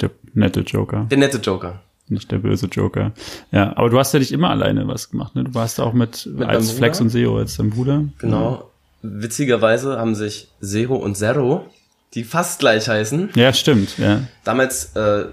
Der 0.00 0.10
nette 0.34 0.60
Joker. 0.60 1.06
Der 1.10 1.18
nette 1.18 1.38
Joker. 1.38 1.80
Nicht 2.08 2.30
der 2.30 2.38
böse 2.38 2.66
Joker. 2.66 3.12
Ja, 3.50 3.76
aber 3.76 3.90
du 3.90 3.98
hast 3.98 4.14
ja 4.14 4.18
nicht 4.18 4.32
immer 4.32 4.50
alleine 4.50 4.88
was 4.88 5.10
gemacht, 5.10 5.34
ne? 5.34 5.44
Du 5.44 5.54
warst 5.54 5.78
auch 5.78 5.92
mit, 5.92 6.26
mit 6.26 6.48
als 6.48 6.72
Flex 6.72 7.00
und 7.00 7.10
Zero 7.10 7.38
als 7.38 7.56
dein 7.56 7.70
Bruder. 7.70 8.04
Genau. 8.18 8.52
Ja. 8.52 8.64
Witzigerweise 9.02 9.98
haben 9.98 10.14
sich 10.14 10.48
Zero 10.62 10.96
und 10.96 11.16
Zero, 11.16 11.66
die 12.14 12.24
fast 12.24 12.60
gleich 12.60 12.88
heißen. 12.88 13.30
Ja, 13.34 13.52
stimmt, 13.52 13.98
ja. 13.98 14.22
Damals 14.44 14.96
äh, 14.96 15.26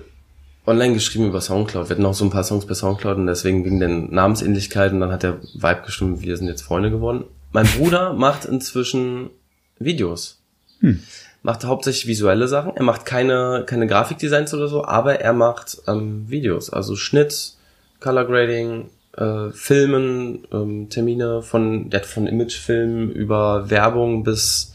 online 0.68 0.94
geschrieben 0.94 1.28
über 1.28 1.42
Soundcloud. 1.42 1.90
Wir 1.90 1.96
hatten 1.96 2.06
auch 2.06 2.14
so 2.14 2.26
ein 2.26 2.30
paar 2.32 2.44
Songs 2.44 2.66
bei 2.66 2.74
Soundcloud 2.74 3.18
und 3.18 3.28
deswegen 3.28 3.64
wegen 3.64 3.80
den 3.80 4.14
Namensähnlichkeiten, 4.14 5.00
dann 5.00 5.12
hat 5.12 5.24
der 5.24 5.42
Vibe 5.54 5.82
gestimmt, 5.86 6.22
wir 6.22 6.36
sind 6.38 6.48
jetzt 6.48 6.64
Freunde 6.64 6.92
geworden. 6.92 7.24
Mein 7.52 7.68
Bruder 7.68 8.14
macht 8.18 8.46
inzwischen 8.46 9.30
Videos. 9.80 10.42
Hm. 10.82 11.02
Macht 11.46 11.64
hauptsächlich 11.64 12.08
visuelle 12.08 12.48
Sachen. 12.48 12.76
Er 12.76 12.82
macht 12.82 13.06
keine, 13.06 13.66
keine 13.68 13.86
Grafikdesigns 13.86 14.52
oder 14.56 14.68
so, 14.68 14.84
aber 14.84 15.20
er 15.20 15.32
macht 15.32 15.78
ähm, 15.88 16.28
Videos. 16.28 16.72
Also 16.72 16.96
Schnitt, 16.96 17.54
Color 18.00 18.26
Grading, 18.26 18.90
äh, 19.16 19.52
Filmen, 19.52 20.48
ähm, 20.52 20.90
Termine 20.90 21.44
von, 21.44 21.92
der 21.92 22.00
hat 22.00 22.08
von 22.08 22.26
Imagefilmen 22.26 23.12
über 23.12 23.70
Werbung 23.70 24.24
bis 24.24 24.74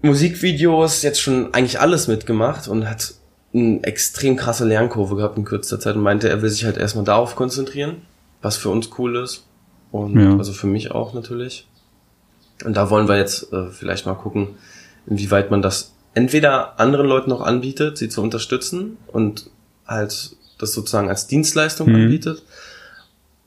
Musikvideos 0.00 1.02
jetzt 1.02 1.20
schon 1.20 1.52
eigentlich 1.52 1.78
alles 1.78 2.08
mitgemacht 2.08 2.66
und 2.66 2.88
hat 2.88 3.12
eine 3.52 3.84
extrem 3.84 4.36
krasse 4.36 4.64
Lernkurve 4.64 5.16
gehabt 5.16 5.36
in 5.36 5.44
kürzester 5.44 5.78
Zeit 5.78 5.94
und 5.94 6.02
meinte, 6.02 6.30
er 6.30 6.40
will 6.40 6.48
sich 6.48 6.64
halt 6.64 6.78
erstmal 6.78 7.04
darauf 7.04 7.36
konzentrieren, 7.36 7.96
was 8.40 8.56
für 8.56 8.70
uns 8.70 8.88
cool 8.96 9.16
ist. 9.16 9.44
Und 9.90 10.18
ja. 10.18 10.38
also 10.38 10.54
für 10.54 10.68
mich 10.68 10.90
auch 10.90 11.12
natürlich. 11.12 11.68
Und 12.64 12.78
da 12.78 12.88
wollen 12.88 13.08
wir 13.08 13.18
jetzt 13.18 13.52
äh, 13.52 13.66
vielleicht 13.66 14.06
mal 14.06 14.14
gucken, 14.14 14.56
inwieweit 15.06 15.50
man 15.50 15.62
das 15.62 15.92
entweder 16.14 16.78
anderen 16.78 17.06
Leuten 17.06 17.30
noch 17.30 17.40
anbietet, 17.40 17.98
sie 17.98 18.08
zu 18.08 18.22
unterstützen 18.22 18.98
und 19.08 19.50
halt 19.86 20.36
das 20.58 20.72
sozusagen 20.72 21.08
als 21.08 21.26
Dienstleistung 21.26 21.88
mhm. 21.88 21.94
anbietet. 21.96 22.42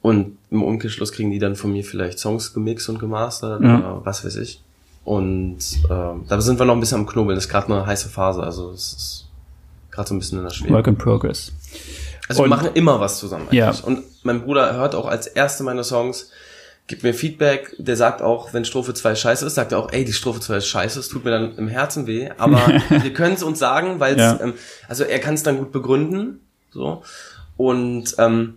Und 0.02 0.38
im 0.52 0.62
Umkehrschluss 0.62 1.12
kriegen 1.12 1.32
die 1.32 1.40
dann 1.40 1.56
von 1.56 1.72
mir 1.72 1.84
vielleicht 1.84 2.20
Songs 2.20 2.54
gemixt 2.54 2.90
und 2.90 3.00
gemastert 3.00 3.62
ja. 3.64 3.80
oder 3.80 4.06
was 4.06 4.24
weiß 4.24 4.36
ich. 4.36 4.62
Und 5.04 5.58
äh, 5.90 6.28
da 6.28 6.42
sind 6.42 6.60
wir 6.60 6.66
noch 6.66 6.76
ein 6.76 6.80
bisschen 6.80 7.00
am 7.00 7.06
Knobeln. 7.08 7.36
Das 7.36 7.46
ist 7.46 7.52
gerade 7.52 7.74
eine 7.74 7.86
heiße 7.86 8.10
Phase. 8.10 8.44
Also 8.44 8.72
es 8.72 8.94
ist 8.94 9.28
gerade 9.92 10.10
so 10.10 10.16
ein 10.16 10.20
bisschen 10.20 10.40
in 10.40 10.44
der 10.44 10.52
Schwebe. 10.52 10.74
Work 10.74 10.88
in 10.88 10.98
progress. 10.98 11.52
Also 12.28 12.44
und, 12.44 12.50
wir 12.50 12.56
machen 12.56 12.70
immer 12.74 13.00
was 13.00 13.20
zusammen 13.20 13.46
eigentlich. 13.46 13.60
Ja. 13.60 13.74
Und 13.84 14.04
mein 14.24 14.42
Bruder 14.42 14.76
hört 14.76 14.96
auch 14.96 15.08
als 15.08 15.28
erste 15.28 15.64
meine 15.64 15.84
Songs, 15.84 16.32
gibt 16.88 17.04
mir 17.04 17.14
Feedback, 17.14 17.76
der 17.80 17.96
sagt 17.96 18.22
auch, 18.22 18.54
wenn 18.54 18.66
Strophe 18.66 18.94
2 18.94 19.16
scheiße 19.16 19.46
ist, 19.46 19.56
sagt 19.56 19.72
er 19.72 19.80
auch, 19.80 19.92
ey, 19.92 20.06
die 20.06 20.14
Strophe 20.14 20.40
2 20.40 20.58
ist 20.58 20.68
scheiße, 20.68 21.00
es 21.00 21.10
tut 21.10 21.26
mir 21.26 21.32
dann 21.32 21.58
im 21.58 21.68
Herzen 21.68 22.06
weh, 22.06 22.30
aber 22.38 22.58
wir 22.90 23.14
können 23.14 23.36
es 23.36 23.44
uns 23.44 23.60
sagen, 23.60 24.00
weil 24.00 24.18
ja. 24.18 24.40
ähm, 24.42 24.54
also 24.88 25.04
er 25.04 25.20
kann 25.20 25.34
es 25.34 25.44
dann 25.44 25.58
gut 25.58 25.72
begründen, 25.72 26.42
so 26.70 27.02
und 27.58 28.16
ähm, 28.20 28.56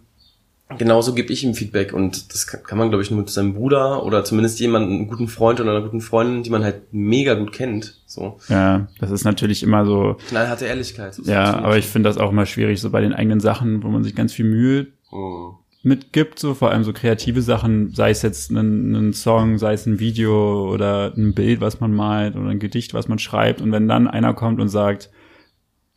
genauso 0.77 1.15
gebe 1.15 1.33
ich 1.33 1.43
ihm 1.43 1.55
Feedback 1.55 1.95
und 1.95 2.35
das 2.35 2.47
kann, 2.47 2.63
kann 2.63 2.77
man 2.77 2.91
glaube 2.91 3.03
ich 3.03 3.11
nur 3.11 3.21
mit 3.21 3.31
seinem 3.31 3.55
Bruder 3.55 4.05
oder 4.05 4.25
zumindest 4.25 4.61
jemanden, 4.61 4.93
einen 4.93 5.09
guten 5.09 5.29
Freund 5.29 5.59
oder 5.61 5.71
einer 5.71 5.83
guten 5.83 6.03
Freundin, 6.03 6.43
die 6.43 6.51
man 6.51 6.65
halt 6.65 6.93
mega 6.93 7.33
gut 7.33 7.53
kennt, 7.53 7.99
so. 8.05 8.39
Ja, 8.49 8.89
das 9.01 9.11
ist 9.11 9.25
natürlich 9.25 9.63
immer 9.63 9.87
so 9.87 10.19
knallharte 10.29 10.67
Ehrlichkeit. 10.67 11.19
Ja, 11.25 11.55
aber 11.61 11.79
ich 11.79 11.87
finde 11.87 12.11
das 12.11 12.19
auch 12.19 12.31
immer 12.31 12.45
schwierig 12.45 12.79
so 12.79 12.91
bei 12.91 13.01
den 13.01 13.15
eigenen 13.15 13.41
Sachen, 13.41 13.83
wo 13.83 13.89
man 13.89 14.05
sich 14.05 14.15
ganz 14.15 14.35
viel 14.35 14.45
Mühe 14.45 14.89
oh 15.11 15.55
mitgibt, 15.83 16.39
so 16.39 16.55
vor 16.55 16.71
allem 16.71 16.85
so 16.85 16.93
kreative 16.93 17.43
Sachen, 17.43 17.95
sei 17.95 18.11
es 18.11 18.23
jetzt 18.23 18.51
ein, 18.51 19.13
Song, 19.13 19.59
sei 19.59 19.75
es 19.75 19.87
ein 19.87 20.01
Video 20.01 20.73
oder 20.73 21.13
ein 21.17 21.35
Bild, 21.35 21.61
was 21.61 21.81
man 21.81 21.93
malt 21.93 22.37
oder 22.37 22.49
ein 22.49 22.59
Gedicht, 22.59 22.95
was 22.95 23.09
man 23.09 23.19
schreibt 23.19 23.61
und 23.61 23.73
wenn 23.73 23.89
dann 23.89 24.09
einer 24.09 24.35
kommt 24.35 24.61
und 24.61 24.69
sagt, 24.69 25.11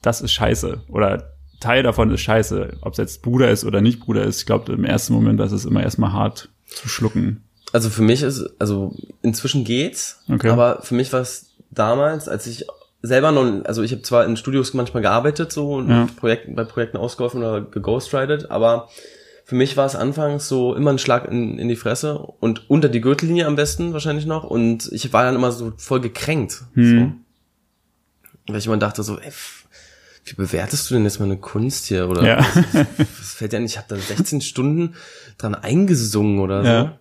das 0.01 0.21
ist 0.21 0.31
scheiße 0.31 0.83
oder 0.87 1.33
Teil 1.59 1.83
davon 1.83 2.11
ist 2.11 2.21
scheiße, 2.21 2.77
ob 2.81 2.93
es 2.93 2.97
jetzt 2.97 3.21
Bruder 3.21 3.49
ist 3.49 3.65
oder 3.65 3.81
nicht 3.81 3.99
Bruder 3.99 4.23
ist, 4.23 4.39
ich 4.39 4.45
glaube 4.45 4.71
im 4.73 4.85
ersten 4.85 5.13
Moment, 5.13 5.39
das 5.39 5.51
ist 5.51 5.65
immer 5.65 5.83
erstmal 5.83 6.13
hart 6.13 6.49
zu 6.65 6.87
schlucken. 6.87 7.43
Also 7.73 7.89
für 7.89 8.01
mich 8.01 8.21
ist, 8.21 8.49
also 8.59 8.95
inzwischen 9.21 9.63
geht's, 9.63 10.23
okay. 10.29 10.49
aber 10.49 10.81
für 10.81 10.95
mich 10.95 11.11
war 11.13 11.21
es 11.21 11.51
damals, 11.69 12.27
als 12.27 12.47
ich 12.47 12.65
selber 13.01 13.31
noch, 13.31 13.65
also 13.65 13.81
ich 13.81 13.91
habe 13.91 14.01
zwar 14.01 14.25
in 14.25 14.37
Studios 14.37 14.73
manchmal 14.73 15.01
gearbeitet 15.01 15.51
so 15.51 15.75
und 15.75 15.89
ja. 15.89 16.07
Projekten, 16.17 16.55
bei 16.55 16.63
Projekten 16.63 16.97
ausgeholfen 16.97 17.39
oder 17.39 17.61
geghostwritet, 17.61 18.51
aber 18.51 18.89
für 19.51 19.57
mich 19.57 19.75
war 19.75 19.85
es 19.85 19.97
anfangs 19.97 20.47
so 20.47 20.73
immer 20.75 20.91
ein 20.91 20.97
Schlag 20.97 21.27
in, 21.29 21.59
in 21.59 21.67
die 21.67 21.75
Fresse 21.75 22.17
und 22.17 22.69
unter 22.69 22.87
die 22.87 23.01
Gürtellinie 23.01 23.47
am 23.47 23.57
besten 23.57 23.91
wahrscheinlich 23.91 24.25
noch. 24.25 24.45
Und 24.45 24.89
ich 24.93 25.11
war 25.11 25.25
dann 25.25 25.35
immer 25.35 25.51
so 25.51 25.73
voll 25.75 25.99
gekränkt. 25.99 26.63
Hm. 26.73 27.21
So. 28.23 28.31
Weil 28.53 28.59
ich 28.59 28.67
immer 28.67 28.77
dachte 28.77 29.03
so, 29.03 29.19
ey, 29.19 29.29
wie 30.23 30.35
bewertest 30.35 30.89
du 30.89 30.93
denn 30.93 31.03
jetzt 31.03 31.19
meine 31.19 31.35
Kunst 31.35 31.87
hier? 31.87 32.07
Oder 32.07 32.25
ja. 32.25 32.37
was, 32.37 32.85
was 33.19 33.33
fällt 33.33 33.51
dir 33.51 33.57
an? 33.57 33.65
Ich 33.65 33.75
habe 33.75 33.87
da 33.89 33.97
16 33.97 34.39
Stunden 34.39 34.95
dran 35.37 35.53
eingesungen 35.53 36.39
oder 36.39 36.63
so. 36.63 36.69
Ja. 36.69 36.99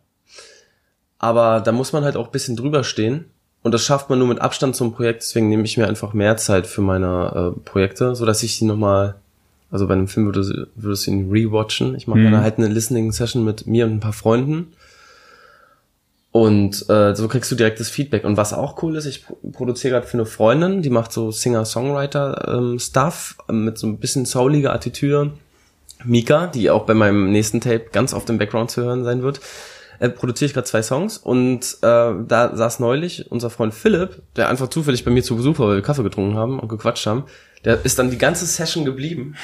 Aber 1.20 1.60
da 1.60 1.70
muss 1.70 1.92
man 1.92 2.02
halt 2.02 2.16
auch 2.16 2.26
ein 2.26 2.32
bisschen 2.32 2.56
drüber 2.56 2.82
stehen. 2.82 3.26
Und 3.62 3.70
das 3.70 3.84
schafft 3.84 4.10
man 4.10 4.18
nur 4.18 4.26
mit 4.26 4.40
Abstand 4.40 4.74
zum 4.74 4.92
Projekt. 4.92 5.22
Deswegen 5.22 5.48
nehme 5.50 5.62
ich 5.66 5.76
mir 5.76 5.86
einfach 5.86 6.14
mehr 6.14 6.36
Zeit 6.36 6.66
für 6.66 6.80
meine 6.80 7.54
äh, 7.56 7.60
Projekte, 7.60 8.16
so 8.16 8.26
dass 8.26 8.42
ich 8.42 8.56
sie 8.56 8.64
nochmal 8.64 9.20
also 9.70 9.86
bei 9.86 9.94
einem 9.94 10.08
Film 10.08 10.26
würdest, 10.26 10.52
würdest 10.74 11.06
du 11.06 11.12
ihn 11.12 11.30
rewatchen. 11.30 11.94
Ich 11.94 12.06
mache 12.06 12.18
mhm. 12.18 12.32
dann 12.32 12.42
halt 12.42 12.58
eine 12.58 12.68
Listening-Session 12.68 13.44
mit 13.44 13.66
mir 13.66 13.86
und 13.86 13.92
ein 13.92 14.00
paar 14.00 14.12
Freunden. 14.12 14.72
Und 16.32 16.88
äh, 16.88 17.14
so 17.16 17.26
kriegst 17.28 17.50
du 17.50 17.56
direktes 17.56 17.88
Feedback. 17.88 18.24
Und 18.24 18.36
was 18.36 18.52
auch 18.52 18.82
cool 18.82 18.96
ist, 18.96 19.06
ich 19.06 19.24
produziere 19.52 19.94
gerade 19.94 20.06
für 20.06 20.16
eine 20.16 20.26
Freundin, 20.26 20.82
die 20.82 20.90
macht 20.90 21.12
so 21.12 21.32
Singer-Songwriter-Stuff 21.32 23.36
ähm, 23.48 23.64
mit 23.64 23.78
so 23.78 23.86
ein 23.86 23.98
bisschen 23.98 24.26
souliger 24.26 24.72
Attitüde. 24.72 25.32
Mika, 26.04 26.46
die 26.46 26.70
auch 26.70 26.86
bei 26.86 26.94
meinem 26.94 27.30
nächsten 27.30 27.60
Tape 27.60 27.86
ganz 27.92 28.14
auf 28.14 28.24
dem 28.24 28.38
Background 28.38 28.70
zu 28.70 28.82
hören 28.82 29.04
sein 29.04 29.22
wird, 29.22 29.40
äh, 30.00 30.08
produziere 30.08 30.46
ich 30.46 30.54
gerade 30.54 30.66
zwei 30.66 30.82
Songs. 30.82 31.18
Und 31.18 31.76
äh, 31.82 32.12
da 32.26 32.50
saß 32.54 32.80
neulich 32.80 33.30
unser 33.30 33.50
Freund 33.50 33.74
Philipp, 33.74 34.22
der 34.34 34.48
einfach 34.48 34.68
zufällig 34.68 35.04
bei 35.04 35.10
mir 35.10 35.22
zu 35.22 35.36
Besuch 35.36 35.58
war, 35.58 35.68
weil 35.68 35.76
wir 35.76 35.82
Kaffee 35.82 36.02
getrunken 36.02 36.36
haben 36.36 36.58
und 36.58 36.68
gequatscht 36.68 37.06
haben, 37.06 37.24
der 37.64 37.84
ist 37.84 37.98
dann 37.98 38.10
die 38.10 38.18
ganze 38.18 38.46
Session 38.46 38.86
geblieben 38.86 39.36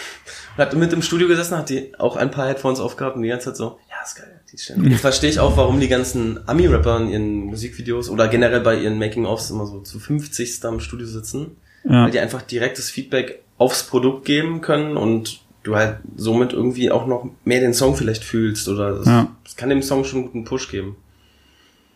und 0.56 0.62
hat 0.62 0.74
mit 0.74 0.92
im 0.92 1.02
Studio 1.02 1.28
gesessen, 1.28 1.56
hat 1.58 1.68
die 1.68 1.94
auch 1.98 2.16
ein 2.16 2.30
paar 2.30 2.48
Headphones 2.48 2.80
aufgehabt 2.80 3.16
und 3.16 3.22
die 3.22 3.28
ganze 3.28 3.46
Zeit 3.46 3.58
so, 3.58 3.78
ja, 3.90 3.96
ist 4.02 4.16
geil, 4.16 4.40
die 4.50 4.56
Stelle. 4.56 4.88
Jetzt 4.88 5.02
verstehe 5.02 5.28
ich 5.28 5.38
auch, 5.38 5.58
warum 5.58 5.78
die 5.78 5.88
ganzen 5.88 6.40
Ami-Rapper 6.48 6.96
in 7.00 7.08
ihren 7.10 7.36
Musikvideos 7.44 8.08
oder 8.08 8.28
generell 8.28 8.60
bei 8.60 8.76
ihren 8.76 8.98
Making-ofs 8.98 9.50
immer 9.50 9.66
so 9.66 9.80
zu 9.80 9.98
50 9.98 10.64
am 10.64 10.80
Studio 10.80 11.06
sitzen, 11.06 11.58
ja. 11.84 12.04
weil 12.04 12.10
die 12.10 12.20
einfach 12.20 12.40
direktes 12.40 12.88
Feedback 12.88 13.42
aufs 13.58 13.82
Produkt 13.82 14.24
geben 14.24 14.62
können 14.62 14.96
und 14.96 15.45
du 15.66 15.76
halt 15.76 15.98
somit 16.16 16.52
irgendwie 16.52 16.90
auch 16.90 17.06
noch 17.06 17.28
mehr 17.44 17.60
den 17.60 17.74
Song 17.74 17.96
vielleicht 17.96 18.24
fühlst 18.24 18.68
oder 18.68 18.98
das, 18.98 19.06
ja. 19.06 19.28
das 19.44 19.56
kann 19.56 19.68
dem 19.68 19.82
Song 19.82 20.04
schon 20.04 20.20
einen 20.20 20.26
guten 20.26 20.44
Push 20.44 20.70
geben. 20.70 20.96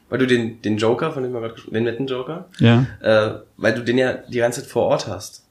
Weil 0.09 0.18
du 0.18 0.26
den, 0.26 0.61
den 0.62 0.76
Joker, 0.76 1.12
von 1.12 1.22
dem 1.22 1.33
wir 1.33 1.40
gerade 1.40 1.54
den 1.70 1.85
netten 1.85 2.09
Joker, 2.09 2.48
ja. 2.59 2.87
äh, 3.00 3.40
weil 3.56 3.74
du 3.74 3.85
den 3.85 3.96
ja 3.96 4.14
die 4.14 4.38
ganze 4.38 4.62
Zeit 4.62 4.70
vor 4.70 4.85
Ort 4.85 5.06
hast 5.06 5.44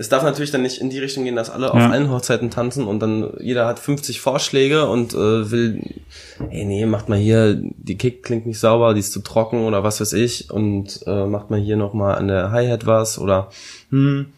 es 0.00 0.08
darf 0.08 0.22
natürlich 0.22 0.50
dann 0.50 0.62
nicht 0.62 0.80
in 0.80 0.88
die 0.88 0.98
Richtung 0.98 1.24
gehen, 1.24 1.36
dass 1.36 1.50
alle 1.50 1.66
ja. 1.66 1.72
auf 1.72 1.78
allen 1.78 2.10
Hochzeiten 2.10 2.48
tanzen 2.50 2.86
und 2.86 3.00
dann 3.00 3.34
jeder 3.38 3.66
hat 3.66 3.78
50 3.78 4.18
Vorschläge 4.18 4.88
und 4.88 5.12
äh, 5.12 5.50
will, 5.50 5.82
ey 6.48 6.64
nee, 6.64 6.86
macht 6.86 7.10
mal 7.10 7.18
hier, 7.18 7.60
die 7.60 7.98
Kick 7.98 8.22
klingt 8.22 8.46
nicht 8.46 8.58
sauber, 8.58 8.94
die 8.94 9.00
ist 9.00 9.12
zu 9.12 9.20
trocken 9.20 9.66
oder 9.66 9.84
was 9.84 10.00
weiß 10.00 10.14
ich 10.14 10.50
und 10.50 11.00
äh, 11.06 11.26
macht 11.26 11.50
mal 11.50 11.60
hier 11.60 11.76
nochmal 11.76 12.14
an 12.14 12.28
der 12.28 12.50
Hi-Hat 12.50 12.86
was 12.86 13.18
oder 13.18 13.50
hm, 13.90 14.32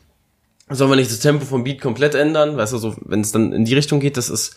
sollen 0.75 0.91
wir 0.91 0.97
nicht 0.97 1.11
das 1.11 1.21
Tempo 1.21 1.45
vom 1.45 1.65
Beat 1.65 1.81
komplett 1.81 2.15
ändern? 2.15 2.57
Weißt 2.57 2.73
du, 2.73 2.79
so, 2.79 2.95
wenn 3.01 3.21
es 3.21 3.33
dann 3.33 3.53
in 3.53 3.65
die 3.65 3.75
Richtung 3.75 4.01
geht, 4.01 4.17
das 4.17 4.29
ist, 4.29 4.57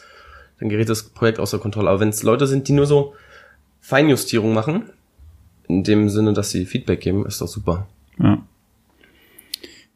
dann 0.59 0.69
gerät 0.69 0.89
das 0.89 1.03
Projekt 1.03 1.39
außer 1.39 1.59
Kontrolle. 1.59 1.89
Aber 1.89 1.99
wenn 1.99 2.09
es 2.09 2.23
Leute 2.23 2.47
sind, 2.47 2.67
die 2.67 2.73
nur 2.73 2.85
so 2.85 3.13
Feinjustierung 3.81 4.53
machen, 4.53 4.89
in 5.67 5.83
dem 5.83 6.09
Sinne, 6.09 6.33
dass 6.33 6.51
sie 6.51 6.65
Feedback 6.65 7.01
geben, 7.01 7.25
ist 7.25 7.41
doch 7.41 7.47
super. 7.47 7.87
Ja. 8.19 8.41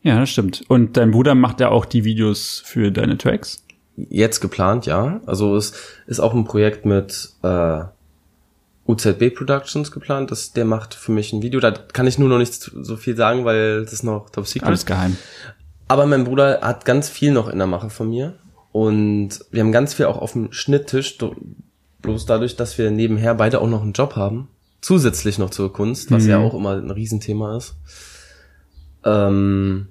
Ja, 0.01 0.19
das 0.19 0.29
stimmt. 0.29 0.63
Und 0.67 0.95
dein 0.95 1.12
Bruder 1.12 1.36
macht 1.36 1.60
ja 1.60 1.69
auch 1.69 1.86
die 1.86 2.05
Videos 2.05 2.62
für 2.65 2.91
deine 2.91 3.17
Tracks? 3.17 3.65
Jetzt 3.97 4.39
geplant, 4.39 4.86
ja. 4.86 5.19
Also 5.25 5.58
es 5.58 5.73
ist 6.08 6.19
auch 6.21 6.34
ein 6.34 6.45
Projekt 6.45 6.86
mit 6.86 7.32
äh, 7.43 7.82
UZB 8.88 9.36
Productions 9.36 9.91
geplant. 9.91 10.32
Das, 10.32 10.53
der 10.53 10.63
macht 10.63 10.93
für 10.93 11.12
mich 11.12 11.34
ein 11.34 11.41
Video. 11.41 11.60
Da 11.60 11.71
kann 11.71 12.08
ich 12.08 12.17
nur 12.17 12.29
noch 12.29 12.38
nicht 12.38 12.53
so 12.53 12.95
viel 12.95 13.17
sagen, 13.17 13.43
weil 13.43 13.84
das 13.84 13.93
ist 13.93 14.03
noch 14.03 14.29
top 14.29 14.47
secret. 14.47 14.67
Alles 14.67 14.86
geheim. 14.86 15.17
Aber 15.89 16.06
mein 16.06 16.23
Bruder 16.23 16.62
hat 16.62 16.86
ganz 16.86 17.10
viel 17.10 17.32
noch 17.32 17.49
in 17.49 17.58
der 17.58 17.67
Mache 17.67 17.89
von 17.89 18.10
mir. 18.10 18.36
Und 18.71 19.32
wir 19.52 19.62
haben 19.62 19.73
ganz 19.73 19.93
viel 19.93 20.06
auch 20.06 20.17
auf 20.17 20.32
dem 20.32 20.54
Schnitttisch. 20.54 21.17
Bloß 22.02 22.25
dadurch, 22.25 22.56
dass 22.56 22.78
wir 22.78 22.89
nebenher 22.91 23.36
beide 23.36 23.60
auch 23.60 23.67
noch 23.67 23.82
einen 23.82 23.91
Job 23.91 24.15
haben. 24.15 24.47
Zusätzlich 24.80 25.38
noch 25.38 25.49
zur 25.49 25.73
Kunst, 25.73 26.10
was 26.12 26.23
mhm. 26.23 26.30
ja 26.30 26.38
auch 26.38 26.54
immer 26.54 26.78
ein 26.78 26.91
Riesenthema 26.91 27.58
ist 27.58 27.75
ähm, 29.04 29.88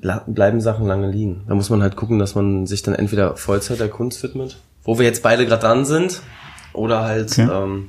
bleiben 0.00 0.60
Sachen 0.60 0.86
lange 0.86 1.10
liegen. 1.10 1.44
Da 1.48 1.54
muss 1.54 1.70
man 1.70 1.82
halt 1.82 1.96
gucken, 1.96 2.18
dass 2.18 2.34
man 2.34 2.66
sich 2.66 2.82
dann 2.82 2.94
entweder 2.94 3.36
Vollzeit 3.36 3.80
der 3.80 3.88
Kunst 3.88 4.22
widmet, 4.22 4.58
wo 4.82 4.98
wir 4.98 5.06
jetzt 5.06 5.22
beide 5.22 5.46
gerade 5.46 5.62
dran 5.62 5.84
sind, 5.84 6.22
oder 6.72 7.02
halt 7.02 7.32
okay. 7.32 7.48
ähm, 7.50 7.88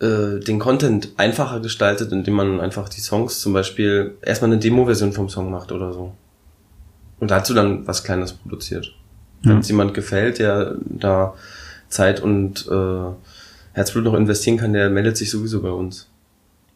äh, 0.00 0.40
den 0.40 0.58
Content 0.58 1.10
einfacher 1.16 1.60
gestaltet, 1.60 2.12
indem 2.12 2.34
man 2.34 2.60
einfach 2.60 2.88
die 2.88 3.00
Songs 3.00 3.40
zum 3.40 3.52
Beispiel 3.52 4.16
erstmal 4.22 4.50
eine 4.50 4.60
Demo-Version 4.60 5.12
vom 5.12 5.28
Song 5.28 5.50
macht 5.50 5.72
oder 5.72 5.92
so. 5.92 6.12
Und 7.18 7.30
dazu 7.30 7.54
dann 7.54 7.86
was 7.86 8.04
Kleines 8.04 8.34
produziert. 8.34 8.92
Ja. 9.42 9.52
Wenn 9.52 9.58
es 9.58 9.68
jemand 9.68 9.94
gefällt, 9.94 10.38
der 10.38 10.76
da 10.84 11.34
Zeit 11.88 12.20
und 12.20 12.66
äh, 12.68 13.12
Herzblut 13.72 14.04
noch 14.04 14.14
investieren 14.14 14.56
kann, 14.58 14.72
der 14.72 14.90
meldet 14.90 15.16
sich 15.16 15.30
sowieso 15.30 15.62
bei 15.62 15.70
uns. 15.70 16.08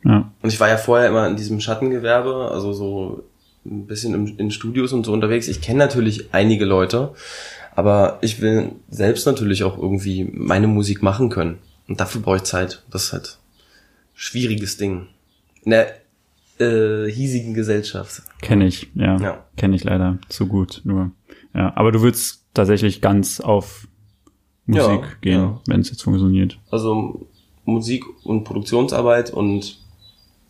Ja. 0.04 0.30
Und 0.40 0.52
ich 0.52 0.58
war 0.60 0.68
ja 0.68 0.76
vorher 0.76 1.08
immer 1.08 1.26
in 1.26 1.36
diesem 1.36 1.60
Schattengewerbe, 1.60 2.50
also 2.52 2.72
so 2.72 3.24
ein 3.66 3.86
bisschen 3.86 4.14
im, 4.14 4.38
in 4.38 4.50
Studios 4.50 4.92
und 4.92 5.04
so 5.04 5.12
unterwegs. 5.12 5.48
Ich 5.48 5.60
kenne 5.60 5.78
natürlich 5.78 6.32
einige 6.32 6.64
Leute, 6.64 7.10
aber 7.74 8.18
ich 8.22 8.40
will 8.40 8.72
selbst 8.88 9.26
natürlich 9.26 9.62
auch 9.64 9.76
irgendwie 9.76 10.24
meine 10.32 10.66
Musik 10.66 11.02
machen 11.02 11.28
können. 11.28 11.58
Und 11.90 12.00
dafür 12.00 12.20
brauche 12.20 12.36
ich 12.36 12.44
Zeit. 12.44 12.84
Das 12.88 13.06
ist 13.06 13.12
halt 13.12 13.38
schwieriges 14.14 14.76
Ding. 14.76 15.08
In 15.64 15.72
der 15.72 15.96
äh, 16.60 17.10
hiesigen 17.10 17.52
Gesellschaft. 17.52 18.22
Kenne 18.40 18.68
ich, 18.68 18.92
ja. 18.94 19.16
ja. 19.16 19.44
Kenne 19.56 19.74
ich 19.74 19.82
leider 19.82 20.18
zu 20.28 20.46
gut. 20.46 20.82
Nur. 20.84 21.10
Ja, 21.52 21.72
aber 21.74 21.90
du 21.90 22.00
würdest 22.00 22.44
tatsächlich 22.54 23.00
ganz 23.00 23.40
auf 23.40 23.88
Musik 24.66 25.02
ja, 25.02 25.08
gehen, 25.20 25.40
ja. 25.40 25.60
wenn 25.66 25.80
es 25.80 25.90
jetzt 25.90 26.04
funktioniert. 26.04 26.60
Also 26.70 27.26
Musik 27.64 28.04
und 28.22 28.44
Produktionsarbeit 28.44 29.30
und 29.30 29.80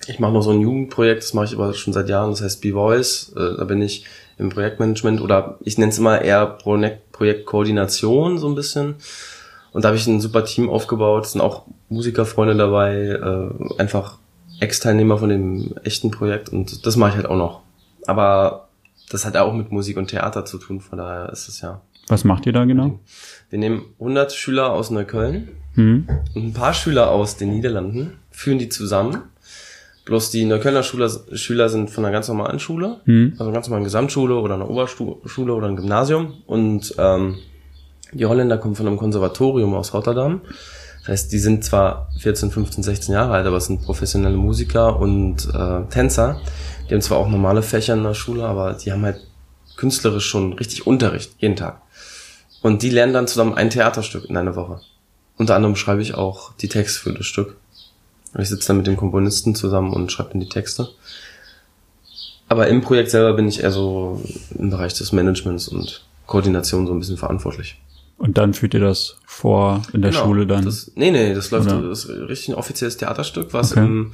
ich 0.08 0.18
mache 0.18 0.32
noch 0.32 0.42
so 0.42 0.50
ein 0.50 0.60
Jugendprojekt, 0.60 1.22
das 1.22 1.32
mache 1.32 1.46
ich 1.46 1.54
aber 1.54 1.72
schon 1.72 1.94
seit 1.94 2.10
Jahren, 2.10 2.30
das 2.32 2.42
heißt 2.42 2.60
B-Voice. 2.60 3.32
Äh, 3.34 3.56
da 3.56 3.64
bin 3.64 3.80
ich 3.80 4.04
im 4.36 4.50
Projektmanagement 4.50 5.22
oder 5.22 5.58
ich 5.62 5.78
nenne 5.78 5.90
es 5.90 5.98
immer 5.98 6.20
eher 6.20 6.44
Projekt 6.46 7.12
Projektkoordination 7.12 8.36
so 8.36 8.46
ein 8.46 8.54
bisschen. 8.54 8.96
Und 9.72 9.84
da 9.84 9.88
habe 9.88 9.96
ich 9.96 10.06
ein 10.06 10.20
super 10.20 10.44
Team 10.44 10.68
aufgebaut, 10.68 11.26
es 11.26 11.32
sind 11.32 11.40
auch 11.40 11.64
Musikerfreunde 11.88 12.56
dabei, 12.56 12.94
äh, 12.94 13.80
einfach 13.80 14.18
Ex-Teilnehmer 14.58 15.18
von 15.18 15.28
dem 15.28 15.74
echten 15.84 16.10
Projekt 16.10 16.48
und 16.48 16.84
das 16.86 16.96
mache 16.96 17.10
ich 17.10 17.16
halt 17.16 17.26
auch 17.26 17.36
noch. 17.36 17.60
Aber 18.06 18.68
das 19.10 19.24
hat 19.24 19.34
ja 19.34 19.42
auch 19.42 19.54
mit 19.54 19.70
Musik 19.70 19.96
und 19.96 20.08
Theater 20.08 20.44
zu 20.44 20.58
tun, 20.58 20.80
von 20.80 20.98
daher 20.98 21.30
ist 21.30 21.48
es 21.48 21.60
ja. 21.60 21.80
Was 22.08 22.24
macht 22.24 22.46
ihr 22.46 22.52
da 22.52 22.64
genau? 22.64 22.98
Wir 23.48 23.58
nehmen 23.58 23.84
100 24.00 24.32
Schüler 24.32 24.72
aus 24.72 24.90
Neukölln 24.90 25.48
hm. 25.74 26.08
und 26.34 26.44
ein 26.44 26.52
paar 26.52 26.74
Schüler 26.74 27.10
aus 27.10 27.36
den 27.36 27.50
Niederlanden, 27.50 28.14
führen 28.30 28.58
die 28.58 28.68
zusammen 28.68 29.22
Bloß 30.10 30.30
die 30.30 30.44
Neuköllner 30.44 30.82
Schüler, 30.82 31.08
Schüler 31.34 31.68
sind 31.68 31.88
von 31.88 32.04
einer 32.04 32.12
ganz 32.12 32.26
normalen 32.26 32.58
Schule, 32.58 33.00
mhm. 33.04 33.30
also 33.34 33.44
einer 33.44 33.52
ganz 33.52 33.68
normalen 33.68 33.84
Gesamtschule 33.84 34.34
oder 34.34 34.54
einer 34.54 34.68
Oberschule 34.68 35.54
oder 35.54 35.66
einem 35.66 35.76
Gymnasium. 35.76 36.34
Und 36.46 36.94
ähm, 36.98 37.36
die 38.12 38.26
Holländer 38.26 38.58
kommen 38.58 38.74
von 38.74 38.86
einem 38.86 38.96
Konservatorium 38.96 39.74
aus 39.74 39.94
Rotterdam. 39.94 40.40
Das 41.00 41.08
heißt, 41.08 41.32
die 41.32 41.38
sind 41.38 41.64
zwar 41.64 42.10
14, 42.18 42.50
15, 42.50 42.84
16 42.84 43.14
Jahre 43.14 43.32
alt, 43.32 43.46
aber 43.46 43.56
es 43.56 43.66
sind 43.66 43.82
professionelle 43.82 44.36
Musiker 44.36 44.98
und 44.98 45.48
äh, 45.54 45.82
Tänzer. 45.88 46.40
Die 46.88 46.94
haben 46.94 47.00
zwar 47.00 47.18
auch 47.18 47.28
normale 47.28 47.62
Fächer 47.62 47.94
in 47.94 48.02
der 48.02 48.14
Schule, 48.14 48.44
aber 48.44 48.74
die 48.74 48.92
haben 48.92 49.04
halt 49.04 49.20
künstlerisch 49.76 50.26
schon 50.26 50.52
richtig 50.54 50.86
Unterricht, 50.86 51.32
jeden 51.38 51.56
Tag. 51.56 51.80
Und 52.62 52.82
die 52.82 52.90
lernen 52.90 53.14
dann 53.14 53.26
zusammen 53.26 53.54
ein 53.54 53.70
Theaterstück 53.70 54.26
in 54.28 54.36
einer 54.36 54.56
Woche. 54.56 54.80
Unter 55.38 55.56
anderem 55.56 55.76
schreibe 55.76 56.02
ich 56.02 56.14
auch 56.14 56.52
die 56.54 56.68
Texte 56.68 57.00
für 57.00 57.14
das 57.14 57.24
Stück. 57.24 57.56
Ich 58.38 58.50
sitze 58.50 58.68
dann 58.68 58.76
mit 58.76 58.86
dem 58.86 58.96
Komponisten 58.96 59.54
zusammen 59.54 59.92
und 59.92 60.12
schreibe 60.12 60.30
dann 60.30 60.40
die 60.40 60.48
Texte. 60.48 60.90
Aber 62.48 62.68
im 62.68 62.82
Projekt 62.82 63.10
selber 63.10 63.32
bin 63.32 63.48
ich 63.48 63.62
eher 63.62 63.70
so 63.70 64.20
im 64.58 64.70
Bereich 64.70 64.92
des 64.94 65.12
Managements 65.12 65.68
und 65.68 66.04
Koordination 66.26 66.86
so 66.86 66.92
ein 66.92 66.98
bisschen 66.98 67.16
verantwortlich. 67.16 67.80
Und 68.20 68.36
dann 68.36 68.52
führt 68.52 68.74
ihr 68.74 68.80
das 68.80 69.16
vor 69.24 69.80
in 69.94 70.02
der 70.02 70.10
genau, 70.10 70.24
Schule 70.24 70.46
dann? 70.46 70.66
Das, 70.66 70.92
nee, 70.94 71.10
nee, 71.10 71.32
das 71.32 71.50
läuft, 71.50 71.72
Oder? 71.72 71.88
das 71.88 72.04
ist 72.04 72.10
richtig 72.10 72.50
ein 72.50 72.54
offizielles 72.54 72.98
Theaterstück, 72.98 73.54
was 73.54 73.72
okay. 73.72 73.80
im 73.80 74.12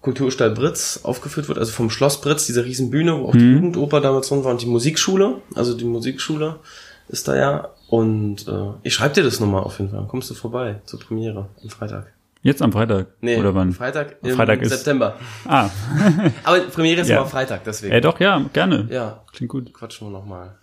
Kulturstall 0.00 0.52
Britz 0.52 1.00
aufgeführt 1.02 1.46
wird, 1.48 1.58
also 1.58 1.70
vom 1.70 1.90
Schloss 1.90 2.22
Britz, 2.22 2.46
diese 2.46 2.64
riesen 2.64 2.90
Bühne, 2.90 3.20
wo 3.20 3.26
auch 3.26 3.34
hm. 3.34 3.38
die 3.38 3.52
Jugendoper 3.52 4.00
damals 4.00 4.30
drin 4.30 4.42
war 4.42 4.52
und 4.52 4.62
die 4.62 4.66
Musikschule, 4.66 5.42
also 5.54 5.74
die 5.74 5.84
Musikschule 5.84 6.60
ist 7.08 7.28
da 7.28 7.36
ja. 7.36 7.68
Und 7.88 8.48
äh, 8.48 8.70
ich 8.84 8.94
schreibe 8.94 9.12
dir 9.12 9.22
das 9.22 9.38
nochmal 9.38 9.64
auf 9.64 9.78
jeden 9.78 9.90
Fall. 9.90 10.06
Kommst 10.08 10.30
du 10.30 10.34
vorbei 10.34 10.80
zur 10.86 10.98
Premiere 10.98 11.50
am 11.62 11.68
Freitag. 11.68 12.06
Jetzt 12.40 12.62
am 12.62 12.72
Freitag? 12.72 13.08
Nee, 13.20 13.36
oder 13.36 13.54
wann? 13.54 13.72
Freitag 13.72 14.16
im 14.22 14.34
Freitag 14.34 14.62
ist 14.62 14.70
September. 14.70 15.16
Ah. 15.44 15.68
Aber 16.44 16.60
Premiere 16.60 17.02
ist 17.02 17.08
ja. 17.08 17.18
immer 17.18 17.26
Freitag, 17.26 17.64
deswegen. 17.64 17.92
Ja, 17.92 18.00
doch, 18.00 18.18
ja, 18.18 18.42
gerne. 18.54 18.88
Ja. 18.90 19.24
Klingt 19.30 19.50
gut. 19.50 19.74
Quatschen 19.74 20.08
wir 20.08 20.12
nochmal. 20.12 20.56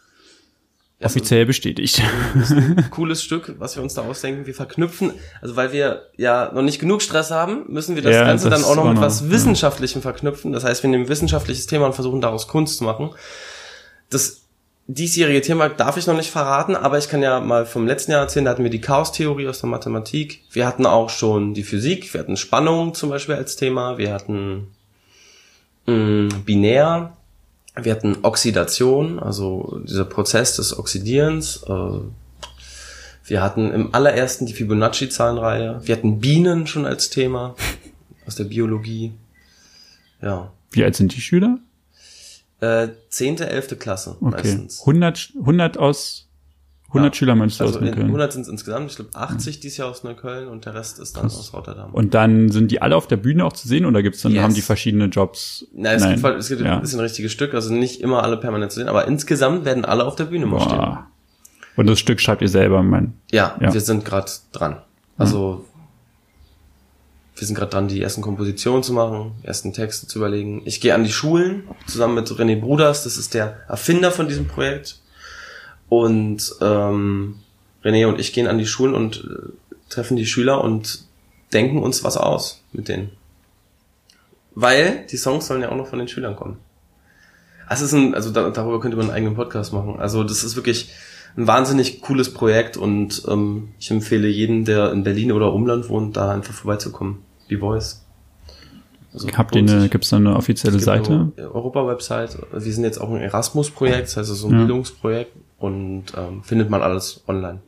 Offiziell 0.99 1.45
bestätigt. 1.45 2.01
Cooles 2.89 3.21
Stück, 3.21 3.53
was 3.59 3.75
wir 3.75 3.83
uns 3.83 3.93
da 3.93 4.01
ausdenken. 4.01 4.47
Wir 4.47 4.55
verknüpfen, 4.55 5.13
also 5.41 5.55
weil 5.55 5.71
wir 5.71 6.07
ja 6.17 6.51
noch 6.51 6.63
nicht 6.63 6.79
genug 6.79 7.03
Stress 7.03 7.29
haben, 7.29 7.65
müssen 7.67 7.95
wir 7.95 8.01
das 8.01 8.15
ja, 8.15 8.25
Ganze 8.25 8.49
das 8.49 8.61
dann 8.61 8.69
auch 8.69 8.75
noch 8.75 8.91
mit 8.91 8.99
was 8.99 9.29
Wissenschaftlichem 9.29 10.01
verknüpfen. 10.01 10.53
Das 10.53 10.63
heißt, 10.63 10.81
wir 10.81 10.89
nehmen 10.89 11.03
ein 11.03 11.09
wissenschaftliches 11.09 11.67
Thema 11.67 11.85
und 11.85 11.93
versuchen 11.93 12.19
daraus 12.19 12.47
Kunst 12.47 12.77
zu 12.77 12.83
machen. 12.83 13.11
Das 14.09 14.41
diesjährige 14.87 15.41
Thema 15.41 15.69
darf 15.69 15.97
ich 15.97 16.07
noch 16.07 16.15
nicht 16.15 16.31
verraten, 16.31 16.75
aber 16.75 16.97
ich 16.97 17.09
kann 17.09 17.21
ja 17.21 17.41
mal 17.41 17.65
vom 17.65 17.85
letzten 17.85 18.13
Jahr 18.13 18.21
erzählen, 18.21 18.45
da 18.45 18.51
hatten 18.51 18.63
wir 18.63 18.71
die 18.71 18.81
Chaos-Theorie 18.81 19.47
aus 19.49 19.59
der 19.59 19.69
Mathematik. 19.69 20.45
Wir 20.51 20.65
hatten 20.65 20.85
auch 20.85 21.09
schon 21.09 21.53
die 21.53 21.63
Physik, 21.63 22.11
wir 22.13 22.21
hatten 22.21 22.37
Spannung 22.37 22.95
zum 22.95 23.09
Beispiel 23.09 23.35
als 23.35 23.55
Thema, 23.55 23.97
wir 23.97 24.13
hatten 24.13 24.73
mh, 25.85 25.93
mm, 25.93 26.43
binär, 26.45 27.16
wir 27.81 27.91
hatten 27.91 28.17
Oxidation, 28.23 29.19
also 29.19 29.81
dieser 29.83 30.05
Prozess 30.05 30.55
des 30.55 30.77
Oxidierens. 30.77 31.63
Äh, 31.67 31.99
wir 33.25 33.41
hatten 33.41 33.71
im 33.71 33.93
allerersten 33.93 34.45
die 34.45 34.53
Fibonacci-Zahlenreihe. 34.53 35.81
Wir 35.83 35.95
hatten 35.95 36.19
Bienen 36.19 36.65
schon 36.67 36.85
als 36.85 37.09
Thema 37.09 37.55
aus 38.25 38.35
der 38.35 38.45
Biologie. 38.45 39.13
Ja. 40.21 40.51
Wie 40.71 40.83
alt 40.83 40.95
sind 40.95 41.15
die 41.15 41.21
Schüler? 41.21 41.59
Äh, 42.59 42.89
zehnte, 43.09 43.47
elfte 43.49 43.75
Klasse 43.75 44.17
okay. 44.21 44.31
meistens. 44.31 44.79
100, 44.81 45.33
100 45.39 45.77
aus 45.77 46.26
100 46.89 47.13
ja. 47.13 47.17
Schüler 47.17 47.35
meinst 47.35 47.59
du 47.59 47.65
also 47.65 47.79
aus 47.79 47.83
Neukölln? 47.83 48.07
100 48.07 48.33
sind 48.33 48.41
es 48.43 48.47
insgesamt, 48.47 48.89
ich 48.89 48.95
glaube 48.95 49.11
80 49.13 49.55
ja. 49.55 49.61
dieses 49.61 49.77
Jahr 49.77 49.89
aus 49.89 50.03
Neukölln 50.03 50.47
und 50.47 50.65
der 50.65 50.73
Rest 50.73 50.99
ist 50.99 51.17
dann 51.17 51.23
Krass. 51.23 51.37
aus 51.37 51.53
Rotterdam. 51.53 51.93
Und 51.93 52.13
dann 52.13 52.49
sind 52.49 52.71
die 52.71 52.81
alle 52.81 52.95
auf 52.95 53.07
der 53.07 53.17
Bühne 53.17 53.43
auch 53.43 53.53
zu 53.53 53.67
sehen 53.67 53.85
oder 53.85 54.01
gibt's 54.01 54.21
dann 54.21 54.31
yes. 54.31 54.43
haben 54.43 54.53
die 54.53 54.61
verschiedene 54.61 55.05
Jobs? 55.05 55.65
Nein, 55.73 55.97
es 55.97 56.03
Nein. 56.03 56.21
gibt, 56.21 56.39
es 56.39 56.47
gibt 56.47 56.61
ja. 56.61 56.75
ein 56.75 56.81
bisschen 56.81 57.01
richtiges 57.01 57.31
Stück, 57.31 57.53
also 57.53 57.73
nicht 57.73 57.99
immer 57.99 58.23
alle 58.23 58.37
permanent 58.37 58.71
zu 58.71 58.79
sehen, 58.79 58.87
aber 58.87 59.05
insgesamt 59.07 59.65
werden 59.65 59.83
alle 59.83 60.05
auf 60.05 60.15
der 60.15 60.25
Bühne 60.25 60.45
mal 60.45 60.61
stehen. 60.61 60.97
Und 61.75 61.87
das 61.87 61.99
Stück 61.99 62.21
schreibt 62.21 62.41
ihr 62.41 62.49
selber, 62.49 62.81
mein? 62.83 63.13
Ja, 63.31 63.55
ja. 63.59 63.73
wir 63.73 63.81
sind 63.81 64.05
gerade 64.05 64.31
dran. 64.53 64.77
Also 65.17 65.65
wir 67.35 67.45
sind 67.45 67.55
gerade 67.55 67.69
dran, 67.69 67.87
die 67.87 68.01
ersten 68.01 68.21
Kompositionen 68.21 68.81
zu 68.81 68.93
machen, 68.93 69.33
ersten 69.43 69.73
Texte 69.73 70.07
zu 70.07 70.19
überlegen. 70.19 70.61
Ich 70.65 70.81
gehe 70.81 70.95
an 70.95 71.03
die 71.03 71.11
Schulen 71.11 71.63
zusammen 71.85 72.15
mit 72.15 72.27
René 72.29 72.59
Bruders, 72.59 73.03
das 73.03 73.17
ist 73.17 73.33
der 73.33 73.57
Erfinder 73.67 74.11
von 74.11 74.27
diesem 74.27 74.47
Projekt. 74.47 74.99
Und 75.89 76.53
ähm, 76.61 77.35
René 77.83 78.07
und 78.07 78.19
ich 78.19 78.33
gehen 78.33 78.47
an 78.47 78.57
die 78.57 78.65
Schulen 78.65 78.93
und 78.93 79.23
äh, 79.23 79.51
treffen 79.89 80.17
die 80.17 80.25
Schüler 80.25 80.63
und 80.63 81.05
denken 81.53 81.81
uns 81.81 82.03
was 82.03 82.17
aus 82.17 82.61
mit 82.73 82.87
denen. 82.87 83.11
Weil 84.55 85.05
die 85.11 85.17
Songs 85.17 85.47
sollen 85.47 85.61
ja 85.61 85.69
auch 85.69 85.77
noch 85.77 85.87
von 85.87 85.99
den 85.99 86.07
Schülern 86.07 86.35
kommen. 86.35 86.57
Es 87.69 87.81
ist 87.81 87.93
ein, 87.93 88.15
also 88.15 88.31
da, 88.31 88.49
darüber 88.49 88.79
könnte 88.79 88.97
man 88.97 89.07
einen 89.07 89.15
eigenen 89.15 89.35
Podcast 89.35 89.73
machen. 89.73 89.99
Also 89.99 90.23
das 90.23 90.43
ist 90.43 90.55
wirklich 90.55 90.89
ein 91.37 91.47
wahnsinnig 91.47 92.01
cooles 92.01 92.33
Projekt 92.33 92.77
und 92.77 93.23
ähm, 93.27 93.69
ich 93.79 93.91
empfehle 93.91 94.27
jeden, 94.27 94.65
der 94.65 94.91
in 94.91 95.03
Berlin 95.03 95.31
oder 95.31 95.53
Umland 95.53 95.89
wohnt, 95.89 96.17
da 96.17 96.31
einfach 96.31 96.53
vorbeizukommen. 96.53 97.19
Die 97.49 97.57
Voice. 97.57 98.06
Also 99.13 99.27
Habt 99.31 99.55
ihr 99.55 99.61
eine, 99.61 99.89
gibt's 99.89 100.09
da 100.09 100.17
eine 100.17 100.35
offizielle 100.35 100.79
Seite? 100.79 101.31
Europa-Website. 101.37 102.37
Wir 102.51 102.73
sind 102.73 102.83
jetzt 102.83 102.99
auch 102.99 103.09
ein 103.09 103.21
Erasmus-Projekt, 103.21 104.03
das 104.03 104.17
heißt, 104.17 104.29
es 104.29 104.35
ist 104.35 104.41
so 104.41 104.47
ein 104.47 104.53
ja. 104.53 104.59
Bildungsprojekt 104.59 105.31
und 105.57 106.05
ähm, 106.15 106.43
findet 106.43 106.69
man 106.69 106.81
alles 106.81 107.23
online. 107.27 107.61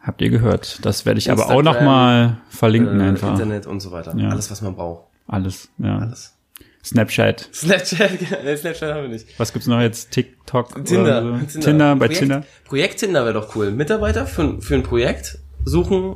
Habt 0.00 0.20
ihr 0.22 0.30
gehört? 0.30 0.84
Das 0.84 1.04
werde 1.04 1.18
ich 1.18 1.26
Instagram, 1.26 1.50
aber 1.50 1.58
auch 1.58 1.62
noch 1.62 1.80
mal 1.80 2.38
verlinken 2.48 3.00
äh, 3.00 3.04
einfach. 3.04 3.30
Internet 3.32 3.66
und 3.66 3.80
so 3.80 3.90
weiter. 3.90 4.14
Ja. 4.16 4.28
Alles, 4.28 4.50
was 4.50 4.62
man 4.62 4.76
braucht. 4.76 5.06
Alles, 5.26 5.68
ja. 5.78 5.98
Alles. 5.98 6.36
Snapchat. 6.84 7.48
Snapchat, 7.52 8.10
nee, 8.44 8.56
Snapchat 8.56 8.94
haben 8.94 9.02
wir 9.02 9.08
nicht. 9.08 9.26
Was 9.40 9.52
gibt's 9.52 9.66
noch 9.66 9.80
jetzt? 9.80 10.12
TikTok? 10.12 10.84
Tinder. 10.84 11.22
So? 11.22 11.46
Tinder. 11.46 11.60
Tinder, 11.60 11.96
bei 11.96 12.06
Projekt, 12.06 12.20
Tinder. 12.20 12.44
Projekt 12.64 13.00
Tinder 13.00 13.24
wäre 13.24 13.34
doch 13.34 13.56
cool. 13.56 13.72
Mitarbeiter 13.72 14.26
für, 14.26 14.62
für 14.62 14.76
ein 14.76 14.84
Projekt 14.84 15.40
suchen, 15.64 16.14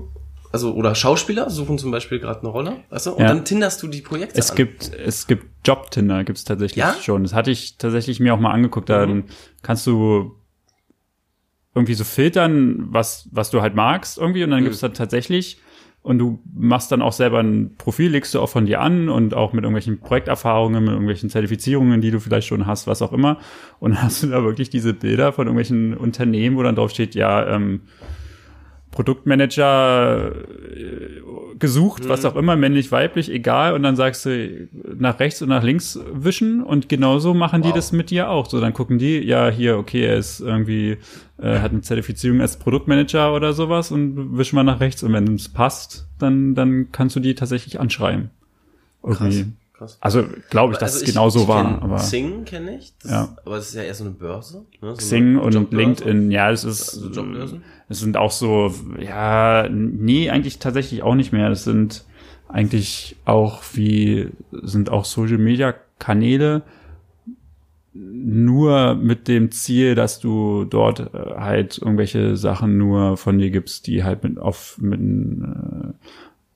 also 0.53 0.75
oder 0.75 0.95
Schauspieler 0.95 1.49
suchen 1.51 1.79
zum 1.79 1.91
Beispiel 1.91 2.19
gerade 2.19 2.41
eine 2.41 2.49
Rolle, 2.49 2.77
weißt 2.91 3.07
du? 3.07 3.11
Und 3.13 3.21
ja. 3.21 3.29
dann 3.29 3.45
tinderst 3.45 3.83
du 3.83 3.89
die 3.89 4.01
Projekte 4.01 4.39
es 4.39 4.51
an. 4.51 4.57
gibt 4.57 4.93
es 4.95 5.27
gibt 5.27 5.47
Job 5.65 5.91
Tinder 5.91 6.25
gibt's 6.25 6.45
tatsächlich 6.45 6.79
ja? 6.79 6.95
schon. 7.01 7.23
Das 7.23 7.35
hatte 7.35 7.51
ich 7.51 7.77
tatsächlich 7.79 8.21
mir 8.21 8.35
auch 8.35 8.41
mal 8.41 8.51
angeguckt. 8.51 8.89
Dann 8.89 9.11
mhm. 9.11 9.25
kannst 9.63 9.87
du 9.87 10.37
irgendwie 11.75 11.95
so 11.95 12.05
filtern, 12.05 12.89
was, 12.91 13.29
was 13.31 13.51
du 13.51 13.63
halt 13.63 13.75
magst 13.75 14.19
irgendwie 14.19 14.43
und 14.43 14.51
dann 14.51 14.61
mhm. 14.61 14.65
gibt's 14.65 14.81
dann 14.81 14.95
tatsächlich 14.95 15.61
und 16.03 16.19
du 16.19 16.41
machst 16.53 16.91
dann 16.93 17.03
auch 17.03 17.13
selber 17.13 17.41
ein 17.41 17.77
Profil, 17.77 18.11
legst 18.11 18.35
du 18.35 18.41
auch 18.41 18.49
von 18.49 18.65
dir 18.65 18.81
an 18.81 19.09
und 19.09 19.35
auch 19.35 19.53
mit 19.53 19.65
irgendwelchen 19.65 20.01
Projekterfahrungen, 20.01 20.83
mit 20.83 20.93
irgendwelchen 20.93 21.29
Zertifizierungen, 21.29 22.01
die 22.01 22.11
du 22.11 22.21
vielleicht 22.21 22.49
schon 22.49 22.67
hast, 22.67 22.87
was 22.87 23.03
auch 23.03 23.13
immer. 23.13 23.39
Und 23.81 23.93
dann 23.95 24.03
hast 24.03 24.23
du 24.23 24.29
da 24.29 24.43
wirklich 24.43 24.71
diese 24.71 24.95
Bilder 24.95 25.33
von 25.33 25.47
irgendwelchen 25.47 25.95
Unternehmen, 25.95 26.57
wo 26.57 26.63
dann 26.63 26.75
drauf 26.75 26.91
steht, 26.91 27.15
ja, 27.15 27.55
ähm, 27.55 27.83
Produktmanager 28.91 30.33
äh, 30.33 31.21
gesucht, 31.59 32.05
mhm. 32.05 32.09
was 32.09 32.25
auch 32.25 32.35
immer, 32.37 32.57
männlich, 32.57 32.91
weiblich, 32.91 33.31
egal. 33.31 33.75
Und 33.75 33.83
dann 33.83 33.97
sagst 33.97 34.27
du 34.27 34.69
nach 34.99 35.21
rechts 35.21 35.43
und 35.43 35.49
nach 35.49 35.63
links 35.63 35.99
wischen 36.13 36.63
und 36.63 36.89
genauso 36.89 37.33
machen 37.35 37.63
wow. 37.63 37.71
die 37.71 37.77
das 37.77 37.93
mit 37.93 38.11
dir 38.11 38.31
auch. 38.31 38.49
So, 38.49 38.61
dann 38.61 38.73
gucken 38.73 38.99
die, 38.99 39.19
ja, 39.19 39.49
hier, 39.49 39.79
okay, 39.79 40.05
er 40.05 40.17
ist 40.17 40.41
irgendwie, 40.41 40.99
äh, 41.39 41.59
hat 41.61 41.73
eine 41.73 41.83
Zertifizierung 41.83 42.41
als 42.41 42.59
Produktmanager 42.59 43.35
oder 43.35 43.53
sowas 43.53 43.93
und 43.93 44.37
wischen 44.37 44.57
mal 44.57 44.65
nach 44.65 44.81
rechts. 44.81 45.03
Und 45.03 45.13
wenn 45.13 45.35
es 45.35 45.49
passt, 45.49 46.09
dann, 46.19 46.55
dann 46.55 46.91
kannst 46.91 47.15
du 47.17 47.21
die 47.21 47.35
tatsächlich 47.35 47.79
anschreiben. 47.79 48.31
Irgendwie. 49.03 49.43
Krass 49.43 49.47
krass. 49.81 49.99
Also 50.01 50.25
glaube 50.51 50.75
ich, 50.75 50.79
dass 50.79 50.93
also 50.95 51.05
es 51.05 51.11
genau 51.11 51.31
so 51.31 51.49
war. 51.49 51.83
Aber 51.83 51.97
Xing 51.97 52.45
kenne 52.45 52.77
ich, 52.77 52.93
das 53.03 53.11
ja. 53.11 53.37
Aber 53.45 53.57
es 53.57 53.69
ist 53.69 53.75
ja 53.75 53.83
eher 53.83 53.95
so 53.95 54.05
eine 54.05 54.13
Börse. 54.13 54.67
Ne? 54.81 54.91
So 54.91 54.97
Xing 54.97 55.39
und 55.39 55.55
Jobbörse. 55.55 55.77
LinkedIn, 55.77 56.31
ja, 56.31 56.51
es 56.51 56.65
ist. 56.65 56.95
Also 56.95 57.09
Jobbörsen? 57.09 57.63
Es 57.89 57.99
sind 57.99 58.17
auch 58.17 58.31
so, 58.31 58.73
ja, 59.01 59.69
nee, 59.69 60.31
eigentlich 60.31 60.59
tatsächlich 60.59 61.03
auch 61.03 61.15
nicht 61.15 61.33
mehr. 61.33 61.49
Das 61.49 61.65
sind 61.65 62.05
eigentlich 62.49 63.17
auch 63.25 63.63
wie, 63.73 64.29
sind 64.53 64.91
auch 64.91 65.05
Social 65.05 65.39
Media 65.39 65.75
Kanäle, 65.99 66.63
nur 67.93 68.95
mit 68.95 69.27
dem 69.27 69.51
Ziel, 69.51 69.97
dass 69.97 70.21
du 70.21 70.65
dort 70.65 71.01
äh, 71.01 71.35
halt 71.37 71.79
irgendwelche 71.79 72.37
Sachen 72.37 72.79
nur 72.79 73.17
von 73.17 73.39
dir 73.39 73.51
gibst, 73.51 73.89
die 73.89 74.05
halt 74.05 74.23
mit 74.23 74.39
auf 74.39 74.79
mit 74.81 75.01
äh, 75.01 75.93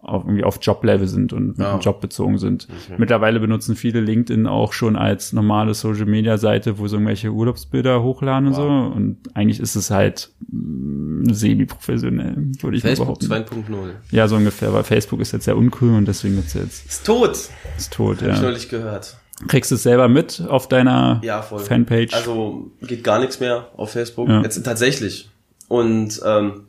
auf, 0.04 0.24
irgendwie 0.24 0.44
auf 0.44 0.58
Joblevel 0.60 1.06
sind 1.08 1.32
und 1.32 1.58
mit 1.58 1.66
oh. 1.66 1.78
Job 1.78 2.00
bezogen 2.00 2.38
sind. 2.38 2.68
Okay. 2.68 2.96
Mittlerweile 2.98 3.40
benutzen 3.40 3.76
viele 3.76 4.00
LinkedIn 4.00 4.46
auch 4.46 4.72
schon 4.72 4.96
als 4.96 5.32
normale 5.32 5.74
Social 5.74 6.06
Media 6.06 6.38
Seite, 6.38 6.78
wo 6.78 6.86
sie 6.88 6.96
irgendwelche 6.96 7.30
Urlaubsbilder 7.30 8.02
hochladen 8.02 8.50
wow. 8.50 8.58
und 8.58 8.62
so. 8.62 8.96
Und 8.96 9.18
eigentlich 9.34 9.60
ist 9.60 9.76
es 9.76 9.90
halt 9.90 10.30
mm, 10.50 11.32
semi-professionell, 11.32 12.36
würde 12.60 12.76
ich 12.76 12.82
Facebook 12.82 13.18
2.0. 13.20 13.64
Ja, 14.10 14.28
so 14.28 14.36
ungefähr, 14.36 14.72
weil 14.72 14.84
Facebook 14.84 15.20
ist 15.20 15.32
jetzt 15.32 15.44
sehr 15.44 15.56
uncool 15.56 15.94
und 15.94 16.06
deswegen 16.06 16.36
wird's 16.36 16.54
jetzt. 16.54 16.86
Ist 16.86 17.06
tot. 17.06 17.30
Ist 17.76 17.92
tot, 17.92 18.18
Hab 18.18 18.22
ja. 18.22 18.28
Hab 18.28 18.36
ich 18.36 18.42
neulich 18.42 18.68
gehört. 18.68 19.16
Kriegst 19.48 19.70
du 19.70 19.74
es 19.74 19.82
selber 19.82 20.08
mit 20.08 20.42
auf 20.48 20.68
deiner 20.68 21.20
ja, 21.24 21.42
voll. 21.42 21.58
Fanpage? 21.58 22.14
Also 22.14 22.70
geht 22.82 23.02
gar 23.02 23.18
nichts 23.18 23.40
mehr 23.40 23.68
auf 23.76 23.90
Facebook. 23.90 24.28
Ja. 24.28 24.42
Jetzt 24.42 24.62
tatsächlich. 24.62 25.28
Und 25.68 26.20
ähm, 26.24 26.66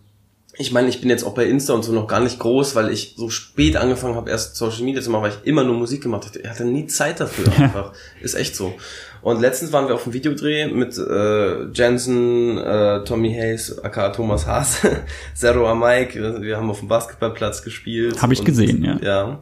ich 0.57 0.71
meine, 0.71 0.87
ich 0.87 1.01
bin 1.01 1.09
jetzt 1.09 1.23
auch 1.23 1.33
bei 1.33 1.45
Insta 1.45 1.73
und 1.73 1.83
so 1.83 1.91
noch 1.91 2.07
gar 2.07 2.19
nicht 2.19 2.39
groß, 2.39 2.75
weil 2.75 2.89
ich 2.89 3.15
so 3.17 3.29
spät 3.29 3.75
angefangen 3.75 4.15
habe, 4.15 4.29
erst 4.29 4.55
Social 4.55 4.83
Media 4.83 5.01
zu 5.01 5.09
machen, 5.09 5.23
weil 5.23 5.31
ich 5.31 5.47
immer 5.47 5.63
nur 5.63 5.75
Musik 5.75 6.01
gemacht 6.01 6.25
habe. 6.25 6.39
Ich 6.39 6.47
hatte 6.49 6.65
nie 6.65 6.87
Zeit 6.87 7.19
dafür 7.19 7.45
einfach. 7.57 7.93
Ist 8.21 8.35
echt 8.35 8.55
so. 8.55 8.73
Und 9.21 9.41
letztens 9.41 9.73
waren 9.73 9.87
wir 9.87 9.95
auf 9.95 10.05
einem 10.05 10.13
Videodreh 10.13 10.67
mit 10.67 10.97
äh, 10.97 11.65
Jensen, 11.71 12.57
äh, 12.57 13.03
Tommy 13.03 13.33
Hayes, 13.33 13.83
aka 13.83 14.09
Thomas 14.09 14.45
Haas, 14.45 14.81
Zero 15.35 15.73
Mike. 15.75 16.41
Wir 16.41 16.57
haben 16.57 16.69
auf 16.69 16.79
dem 16.79 16.87
Basketballplatz 16.87 17.63
gespielt. 17.63 18.21
Habe 18.21 18.33
ich 18.33 18.39
und, 18.39 18.45
gesehen, 18.45 18.83
ja. 18.83 18.97
Ja. 19.01 19.39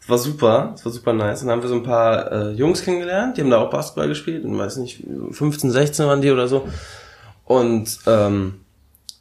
Es 0.00 0.08
war 0.08 0.18
super, 0.18 0.72
es 0.76 0.84
war 0.84 0.92
super 0.92 1.12
nice. 1.12 1.42
Und 1.42 1.48
dann 1.48 1.56
haben 1.56 1.62
wir 1.62 1.68
so 1.68 1.74
ein 1.74 1.82
paar 1.82 2.30
äh, 2.30 2.50
Jungs 2.52 2.82
kennengelernt, 2.82 3.36
die 3.36 3.40
haben 3.40 3.50
da 3.50 3.58
auch 3.58 3.70
Basketball 3.70 4.06
gespielt. 4.06 4.44
Und 4.44 4.56
weiß 4.56 4.76
nicht, 4.76 5.02
15, 5.32 5.72
16 5.72 6.06
waren 6.06 6.22
die 6.22 6.30
oder 6.30 6.46
so. 6.46 6.68
Und 7.44 7.98
ähm, 8.06 8.60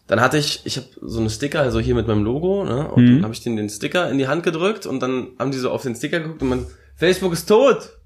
dann 0.07 0.21
hatte 0.21 0.37
ich, 0.37 0.61
ich 0.65 0.77
habe 0.77 0.87
so 1.01 1.19
eine 1.19 1.29
Sticker, 1.29 1.61
also 1.61 1.79
hier 1.79 1.95
mit 1.95 2.07
meinem 2.07 2.23
Logo, 2.23 2.63
ne? 2.63 2.87
Und 2.91 3.03
mhm. 3.03 3.15
dann 3.15 3.23
habe 3.23 3.33
ich 3.33 3.41
denen 3.41 3.57
den 3.57 3.69
Sticker 3.69 4.09
in 4.09 4.17
die 4.17 4.27
Hand 4.27 4.43
gedrückt 4.43 4.85
und 4.85 5.01
dann 5.01 5.29
haben 5.39 5.51
die 5.51 5.57
so 5.57 5.71
auf 5.71 5.81
den 5.81 5.95
Sticker 5.95 6.19
geguckt 6.19 6.41
und 6.41 6.49
man, 6.49 6.65
Facebook 6.95 7.33
ist 7.33 7.47
tot. 7.47 7.89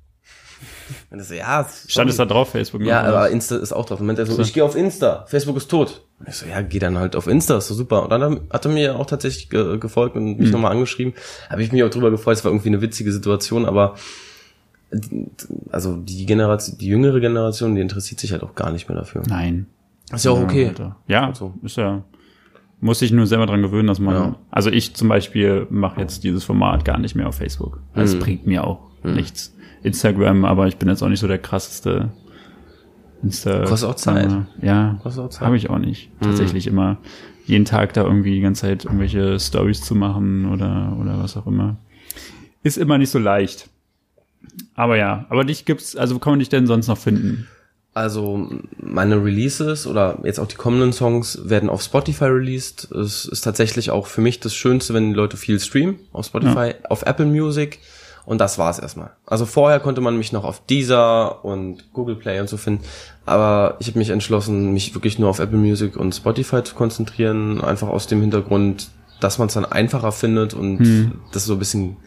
Und 1.11 1.23
so, 1.23 1.35
ja, 1.35 1.67
stand 1.87 2.09
es 2.09 2.17
da 2.17 2.25
drauf, 2.25 2.49
Facebook? 2.49 2.81
Ja, 2.81 3.03
aber 3.03 3.29
Insta 3.29 3.57
ist 3.57 3.71
auch 3.71 3.85
drauf. 3.85 3.99
Und 3.99 4.07
meinte 4.07 4.25
so, 4.25 4.33
so, 4.33 4.41
ich 4.41 4.53
gehe 4.53 4.63
auf 4.63 4.75
Insta, 4.75 5.23
Facebook 5.27 5.55
ist 5.57 5.69
tot. 5.69 6.01
Und 6.19 6.27
ich 6.27 6.35
so, 6.35 6.47
ja, 6.47 6.61
geh 6.61 6.79
dann 6.79 6.97
halt 6.97 7.15
auf 7.15 7.27
Insta, 7.27 7.57
ist 7.57 7.67
so 7.67 7.75
super. 7.75 8.03
Und 8.03 8.09
dann 8.09 8.41
hat 8.49 8.65
er 8.65 8.71
mir 8.71 8.95
auch 8.97 9.05
tatsächlich 9.05 9.49
ge 9.49 9.77
gefolgt 9.77 10.15
und 10.15 10.37
mich 10.37 10.47
mhm. 10.47 10.53
nochmal 10.53 10.71
angeschrieben. 10.71 11.13
Habe 11.49 11.63
ich 11.63 11.71
mich 11.71 11.83
auch 11.83 11.89
drüber 11.89 12.11
gefreut, 12.11 12.37
es 12.37 12.43
war 12.43 12.51
irgendwie 12.51 12.69
eine 12.69 12.81
witzige 12.81 13.11
Situation, 13.11 13.65
aber 13.65 13.95
also 15.71 15.95
die 15.97 16.25
Generation, 16.25 16.77
die 16.77 16.87
jüngere 16.87 17.19
Generation, 17.19 17.75
die 17.75 17.81
interessiert 17.81 18.19
sich 18.19 18.31
halt 18.31 18.43
auch 18.43 18.55
gar 18.55 18.71
nicht 18.71 18.89
mehr 18.89 18.97
dafür. 18.97 19.21
Nein. 19.27 19.67
Ist 20.11 20.25
ja 20.25 20.31
auch 20.31 20.41
okay. 20.41 20.71
Ja, 21.07 21.27
also. 21.27 21.53
ist 21.63 21.77
ja. 21.77 22.03
Muss 22.81 22.99
sich 22.99 23.11
nur 23.11 23.27
selber 23.27 23.45
dran 23.45 23.61
gewöhnen, 23.61 23.87
dass 23.87 23.99
man. 23.99 24.15
Ja. 24.15 24.35
Also 24.49 24.69
ich 24.69 24.95
zum 24.95 25.09
Beispiel 25.09 25.67
mache 25.69 25.99
jetzt 25.99 26.23
dieses 26.23 26.43
Format 26.43 26.85
gar 26.85 26.97
nicht 26.97 27.15
mehr 27.15 27.27
auf 27.27 27.35
Facebook. 27.35 27.81
Das 27.93 28.15
mhm. 28.15 28.19
bringt 28.19 28.47
mir 28.47 28.65
auch 28.65 28.89
mhm. 29.03 29.13
nichts. 29.13 29.55
Instagram, 29.83 30.45
aber 30.45 30.67
ich 30.67 30.77
bin 30.77 30.89
jetzt 30.89 31.01
auch 31.01 31.09
nicht 31.09 31.19
so 31.19 31.27
der 31.27 31.37
krasseste 31.37 32.09
Insta. 33.23 33.65
Kostet 33.65 33.89
auch 33.89 33.95
Zeit. 33.95 34.29
Ja, 34.61 34.99
habe 35.39 35.57
ich 35.57 35.69
auch 35.69 35.77
nicht. 35.77 36.09
Mhm. 36.19 36.25
Tatsächlich 36.25 36.67
immer 36.67 36.97
jeden 37.45 37.65
Tag 37.65 37.93
da 37.93 38.03
irgendwie 38.03 38.35
die 38.35 38.41
ganze 38.41 38.61
Zeit 38.61 38.85
irgendwelche 38.85 39.39
Stories 39.39 39.81
zu 39.81 39.95
machen 39.95 40.51
oder 40.51 40.97
oder 40.99 41.19
was 41.21 41.35
auch 41.35 41.47
immer. 41.47 41.77
Ist 42.63 42.77
immer 42.77 42.97
nicht 42.97 43.09
so 43.09 43.19
leicht. 43.19 43.69
Aber 44.75 44.97
ja, 44.97 45.25
aber 45.29 45.43
dich 45.43 45.65
gibt's, 45.65 45.95
also 45.95 46.15
wo 46.15 46.19
kann 46.19 46.33
man 46.33 46.39
dich 46.39 46.49
denn 46.49 46.67
sonst 46.67 46.87
noch 46.87 46.97
finden? 46.97 47.47
Also 47.93 48.47
meine 48.77 49.23
Releases 49.23 49.87
oder 49.87 50.19
jetzt 50.23 50.39
auch 50.39 50.47
die 50.47 50.55
kommenden 50.55 50.93
Songs 50.93 51.49
werden 51.49 51.69
auf 51.69 51.81
Spotify 51.81 52.25
released. 52.25 52.91
Es 52.91 53.25
ist 53.25 53.41
tatsächlich 53.41 53.89
auch 53.91 54.07
für 54.07 54.21
mich 54.21 54.39
das 54.39 54.53
Schönste, 54.53 54.93
wenn 54.93 55.09
die 55.09 55.15
Leute 55.15 55.37
viel 55.37 55.59
streamen 55.59 55.99
auf 56.13 56.27
Spotify, 56.27 56.67
ja. 56.67 56.89
auf 56.89 57.03
Apple 57.03 57.25
Music. 57.25 57.79
Und 58.25 58.39
das 58.39 58.59
war's 58.59 58.77
erstmal. 58.77 59.11
Also 59.25 59.47
vorher 59.47 59.79
konnte 59.79 60.01
man 60.01 60.15
mich 60.15 60.31
noch 60.31 60.43
auf 60.43 60.63
Deezer 60.67 61.43
und 61.43 61.91
Google 61.93 62.15
Play 62.15 62.39
und 62.39 62.47
so 62.47 62.57
finden. 62.57 62.83
Aber 63.25 63.77
ich 63.79 63.87
habe 63.87 63.97
mich 63.97 64.11
entschlossen, 64.11 64.71
mich 64.71 64.93
wirklich 64.93 65.17
nur 65.17 65.29
auf 65.29 65.39
Apple 65.39 65.57
Music 65.57 65.97
und 65.97 66.13
Spotify 66.13 66.63
zu 66.63 66.75
konzentrieren. 66.75 67.59
Einfach 67.59 67.87
aus 67.87 68.05
dem 68.05 68.21
Hintergrund, 68.21 68.89
dass 69.19 69.39
man 69.39 69.47
es 69.47 69.55
dann 69.55 69.65
einfacher 69.65 70.11
findet 70.11 70.53
und 70.53 70.77
hm. 70.77 71.11
das 71.31 71.45
so 71.45 71.53
ein 71.53 71.59
bisschen 71.59 71.97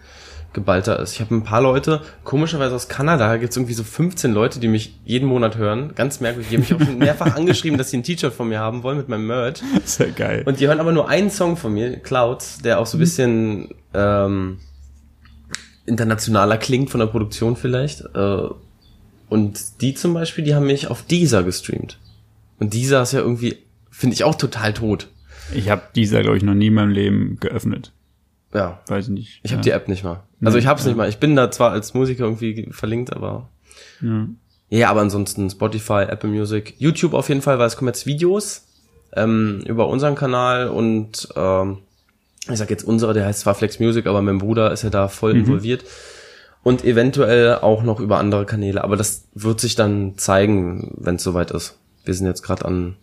geballter 0.53 0.99
ist. 0.99 1.15
Ich 1.15 1.21
habe 1.21 1.35
ein 1.35 1.45
paar 1.45 1.63
Leute, 1.63 2.03
komischerweise 2.25 2.75
aus 2.75 2.89
Kanada, 2.89 3.37
gibt 3.37 3.51
es 3.51 3.57
irgendwie 3.57 3.75
so 3.75 3.85
15 3.85 4.33
Leute, 4.33 4.61
die 4.61 4.69
mich 4.69 4.95
jeden 5.05 5.29
Monat 5.29 5.57
hören. 5.57 5.93
Ganz 5.95 6.21
merkwürdig. 6.21 6.51
Die 6.51 6.57
haben 6.57 6.63
mich 6.63 6.75
auch 6.75 6.87
schon 6.87 6.99
mehrfach 6.99 7.37
angeschrieben, 7.37 7.79
dass 7.79 7.91
sie 7.91 7.99
ein 7.99 8.03
T-Shirt 8.03 8.33
von 8.33 8.49
mir 8.49 8.61
haben 8.61 8.83
wollen 8.83 8.99
mit 8.99 9.09
meinem 9.09 9.27
Merch. 9.27 9.63
Sehr 9.85 10.11
geil. 10.11 10.43
Und 10.47 10.61
die 10.61 10.67
hören 10.67 10.81
aber 10.81 10.93
nur 10.93 11.09
einen 11.09 11.31
Song 11.31 11.57
von 11.57 11.73
mir, 11.73 11.99
Clouds, 11.99 12.59
der 12.63 12.79
auch 12.79 12.87
so 12.87 12.97
ein 12.97 13.01
bisschen 13.01 13.69
ähm, 13.95 14.59
internationaler 15.87 16.59
klingt 16.59 16.91
von 16.91 17.01
der 17.01 17.07
Produktion 17.07 17.57
vielleicht. 17.57 18.05
Äh, 18.15 18.49
und 19.29 19.81
die 19.81 19.95
zum 19.95 20.15
Beispiel, 20.15 20.45
die 20.45 20.55
haben 20.55 20.67
mich 20.67 20.89
auf 20.89 21.03
Deezer 21.03 21.43
gestreamt. 21.43 21.99
Und 22.59 22.75
Deezer 22.75 23.03
ist 23.03 23.13
ja 23.13 23.21
irgendwie, 23.21 23.57
finde 23.91 24.15
ich 24.15 24.25
auch 24.25 24.35
total 24.35 24.73
tot. 24.75 25.09
Ich 25.55 25.71
habe 25.71 25.83
Deezer, 25.97 26.23
glaube 26.23 26.37
ich, 26.37 26.43
noch 26.43 26.55
nie 26.55 26.69
in 26.69 26.75
meinem 26.75 26.91
Leben 26.91 27.39
geöffnet. 27.41 27.93
Ja. 28.53 28.81
Weiß 28.87 29.07
ich 29.07 29.11
nicht. 29.11 29.41
Ich 29.43 29.51
ja. 29.51 29.57
habe 29.57 29.65
die 29.65 29.71
App 29.71 29.89
nicht 29.89 30.05
mal. 30.05 30.23
Also 30.45 30.59
ich 30.59 30.67
hab's 30.67 30.83
ja. 30.83 30.89
nicht 30.89 30.97
mal. 30.97 31.09
Ich 31.09 31.19
bin 31.19 31.37
da 31.37 31.51
zwar 31.51 31.71
als 31.71 31.95
Musiker 31.95 32.25
irgendwie 32.25 32.69
verlinkt, 32.71 33.13
aber. 33.13 33.49
Ja. 34.01 34.27
Ja, 34.69 34.91
aber 34.91 35.03
ansonsten 35.03 35.51
Spotify, 35.51 36.07
Apple 36.09 36.31
Music, 36.31 36.75
YouTube 36.79 37.13
auf 37.13 37.29
jeden 37.29 37.43
Fall, 37.43 37.59
weil 37.59 37.67
es 37.67 37.77
kommen 37.77 37.89
jetzt 37.89 38.07
Videos 38.07 38.67
ähm, 39.15 39.63
über 39.67 39.87
unseren 39.89 40.15
Kanal 40.15 40.69
und 40.69 41.29
ähm, 41.37 41.81
ich 42.51 42.57
sag 42.57 42.71
jetzt 42.71 42.83
unsere, 42.83 43.13
der 43.13 43.27
heißt 43.27 43.41
zwar 43.41 43.55
Flex 43.55 43.81
Music, 43.81 44.07
aber 44.07 44.23
mein 44.23 44.39
Bruder 44.39 44.73
ist 44.73 44.83
ja 44.83 44.89
da 44.89 45.09
voll 45.09 45.35
mhm. 45.35 45.41
involviert. 45.41 45.85
Und 46.63 46.85
eventuell 46.85 47.57
auch 47.57 47.83
noch 47.83 48.01
über 48.01 48.19
andere 48.19 48.47
Kanäle. 48.47 48.83
Aber 48.85 48.97
das 48.97 49.27
wird 49.35 49.61
sich 49.61 49.75
dann 49.75 50.17
zeigen, 50.17 50.95
wenn 50.97 51.17
es 51.17 51.23
soweit 51.23 51.51
ist. 51.51 51.77
Wir 52.05 52.15
sind 52.15 52.27
jetzt 52.27 52.43
gerade 52.43 52.65
an 52.65 52.97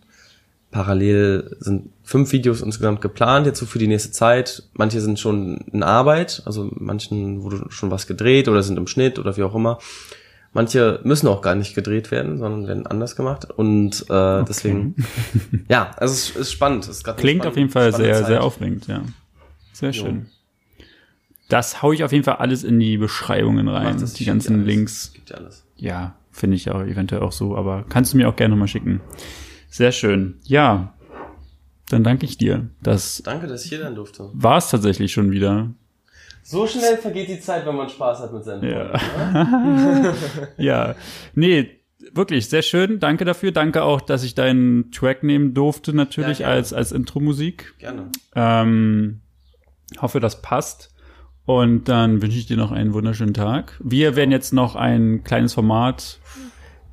parallel 0.70 1.56
sind 1.60 1.90
fünf 2.10 2.32
Videos 2.32 2.60
insgesamt 2.60 3.00
geplant, 3.00 3.46
jetzt 3.46 3.60
so 3.60 3.66
für 3.66 3.78
die 3.78 3.86
nächste 3.86 4.10
Zeit. 4.10 4.64
Manche 4.72 5.00
sind 5.00 5.20
schon 5.20 5.58
in 5.72 5.84
Arbeit, 5.84 6.42
also 6.44 6.68
manchen 6.72 7.44
wurde 7.44 7.66
schon 7.68 7.92
was 7.92 8.08
gedreht 8.08 8.48
oder 8.48 8.64
sind 8.64 8.76
im 8.78 8.88
Schnitt 8.88 9.20
oder 9.20 9.36
wie 9.36 9.44
auch 9.44 9.54
immer. 9.54 9.78
Manche 10.52 10.98
müssen 11.04 11.28
auch 11.28 11.40
gar 11.40 11.54
nicht 11.54 11.76
gedreht 11.76 12.10
werden, 12.10 12.38
sondern 12.38 12.66
werden 12.66 12.86
anders 12.88 13.14
gemacht. 13.14 13.48
Und 13.48 14.06
äh, 14.10 14.12
okay. 14.12 14.44
deswegen, 14.48 14.96
ja, 15.68 15.92
also 15.98 16.12
es 16.12 16.30
ist 16.34 16.50
spannend. 16.50 16.82
Es 16.88 16.96
ist 16.96 17.04
Klingt 17.04 17.18
spannend, 17.18 17.46
auf 17.46 17.56
jeden 17.56 17.70
Fall 17.70 17.94
sehr, 17.94 18.16
Zeit. 18.16 18.26
sehr 18.26 18.42
aufregend, 18.42 18.88
ja. 18.88 19.02
Sehr 19.72 19.92
jo. 19.92 20.02
schön. 20.02 20.26
Das 21.48 21.80
hau 21.80 21.92
ich 21.92 22.02
auf 22.02 22.10
jeden 22.10 22.24
Fall 22.24 22.36
alles 22.36 22.64
in 22.64 22.80
die 22.80 22.96
Beschreibungen 22.96 23.68
rein, 23.68 24.00
das 24.00 24.14
die 24.14 24.24
ganzen. 24.24 24.64
Links. 24.64 25.12
Gibt 25.14 25.30
ja 25.30 25.36
alles. 25.36 25.64
Ja, 25.76 26.16
finde 26.32 26.56
ich 26.56 26.68
auch 26.72 26.82
eventuell 26.82 27.22
auch 27.22 27.32
so, 27.32 27.56
aber 27.56 27.84
kannst 27.88 28.14
du 28.14 28.16
mir 28.16 28.28
auch 28.28 28.34
gerne 28.34 28.54
nochmal 28.54 28.68
schicken. 28.68 29.00
Sehr 29.68 29.92
schön. 29.92 30.38
Ja, 30.42 30.94
dann 31.92 32.04
danke 32.04 32.24
ich 32.24 32.38
dir. 32.38 32.68
Das 32.82 33.22
danke, 33.24 33.46
dass 33.46 33.64
ich 33.64 33.70
hier 33.70 33.80
sein 33.80 33.94
durfte. 33.94 34.30
War 34.32 34.58
es 34.58 34.70
tatsächlich 34.70 35.12
schon 35.12 35.30
wieder. 35.30 35.70
So 36.42 36.66
schnell 36.66 36.96
vergeht 36.96 37.28
die 37.28 37.40
Zeit, 37.40 37.66
wenn 37.66 37.76
man 37.76 37.88
Spaß 37.88 38.20
hat 38.20 38.32
mit 38.32 38.44
seinen 38.44 38.64
ja. 38.64 38.98
Freunden. 38.98 40.14
ja, 40.56 40.94
nee, 41.34 41.70
wirklich 42.12 42.48
sehr 42.48 42.62
schön. 42.62 42.98
Danke 42.98 43.24
dafür. 43.24 43.52
Danke 43.52 43.82
auch, 43.82 44.00
dass 44.00 44.22
ich 44.22 44.34
deinen 44.34 44.90
Track 44.90 45.22
nehmen 45.22 45.52
durfte, 45.52 45.92
natürlich 45.92 46.40
ja, 46.40 46.48
als 46.48 46.72
als 46.72 46.92
Intro-Musik. 46.92 47.74
Gerne. 47.78 48.10
Ähm, 48.34 49.20
hoffe, 50.00 50.20
das 50.20 50.42
passt. 50.42 50.94
Und 51.44 51.88
dann 51.88 52.22
wünsche 52.22 52.38
ich 52.38 52.46
dir 52.46 52.56
noch 52.56 52.70
einen 52.70 52.92
wunderschönen 52.92 53.34
Tag. 53.34 53.80
Wir 53.82 54.14
werden 54.14 54.30
jetzt 54.30 54.52
noch 54.52 54.76
ein 54.76 55.24
kleines 55.24 55.54
Format 55.54 56.20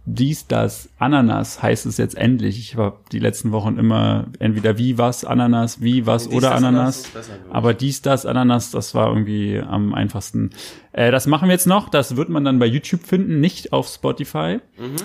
dies, 0.09 0.47
das, 0.47 0.89
Ananas 0.99 1.61
heißt 1.61 1.85
es 1.85 1.97
jetzt 1.97 2.15
endlich. 2.15 2.57
Ich 2.59 2.77
habe 2.77 2.97
die 3.11 3.19
letzten 3.19 3.51
Wochen 3.51 3.77
immer 3.77 4.27
entweder 4.39 4.77
wie 4.77 4.97
was, 4.97 5.25
Ananas, 5.25 5.81
wie 5.81 6.05
was 6.05 6.29
dies, 6.29 6.37
oder 6.37 6.55
Ananas. 6.55 7.09
Ananas 7.13 7.31
aber 7.49 7.73
dies, 7.73 8.01
das, 8.01 8.25
Ananas, 8.25 8.71
das 8.71 8.95
war 8.95 9.09
irgendwie 9.09 9.59
am 9.59 9.93
einfachsten. 9.93 10.51
Äh, 10.93 11.11
das 11.11 11.27
machen 11.27 11.49
wir 11.49 11.53
jetzt 11.53 11.67
noch. 11.67 11.89
Das 11.89 12.15
wird 12.15 12.29
man 12.29 12.45
dann 12.45 12.57
bei 12.57 12.67
YouTube 12.67 13.03
finden, 13.03 13.41
nicht 13.41 13.73
auf 13.73 13.89
Spotify. 13.89 14.61
Mhm, 14.77 14.85
mh. 14.93 15.01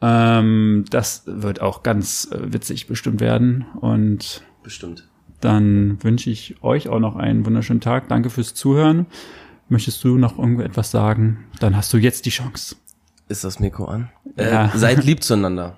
ähm, 0.00 0.84
das 0.88 1.24
wird 1.26 1.60
auch 1.60 1.82
ganz 1.82 2.26
äh, 2.32 2.50
witzig 2.50 2.86
bestimmt 2.86 3.20
werden. 3.20 3.66
Und 3.78 4.42
bestimmt. 4.62 5.06
Dann 5.42 6.02
wünsche 6.02 6.30
ich 6.30 6.62
euch 6.62 6.88
auch 6.88 7.00
noch 7.00 7.16
einen 7.16 7.44
wunderschönen 7.44 7.82
Tag. 7.82 8.08
Danke 8.08 8.30
fürs 8.30 8.54
Zuhören. 8.54 9.04
Möchtest 9.68 10.02
du 10.02 10.16
noch 10.16 10.38
irgendetwas 10.38 10.90
sagen? 10.90 11.44
Dann 11.60 11.76
hast 11.76 11.92
du 11.92 11.98
jetzt 11.98 12.24
die 12.24 12.30
Chance. 12.30 12.76
Ist 13.28 13.44
das 13.44 13.58
Mikro 13.58 13.86
an? 13.86 14.10
Äh, 14.36 14.50
ja. 14.50 14.72
Seid 14.74 15.04
lieb 15.04 15.22
zueinander. 15.22 15.76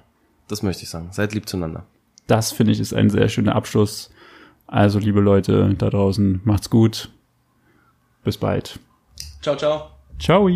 Das 0.48 0.62
möchte 0.62 0.82
ich 0.82 0.90
sagen. 0.90 1.08
Seid 1.12 1.34
lieb 1.34 1.48
zueinander. 1.48 1.84
Das 2.26 2.52
finde 2.52 2.72
ich 2.72 2.80
ist 2.80 2.92
ein 2.92 3.10
sehr 3.10 3.28
schöner 3.28 3.54
Abschluss. 3.54 4.10
Also, 4.66 4.98
liebe 4.98 5.20
Leute 5.20 5.74
da 5.78 5.90
draußen, 5.90 6.40
macht's 6.44 6.70
gut. 6.70 7.10
Bis 8.24 8.36
bald. 8.36 8.80
Ciao, 9.40 9.56
ciao. 9.56 9.90
Ciao. 10.18 10.48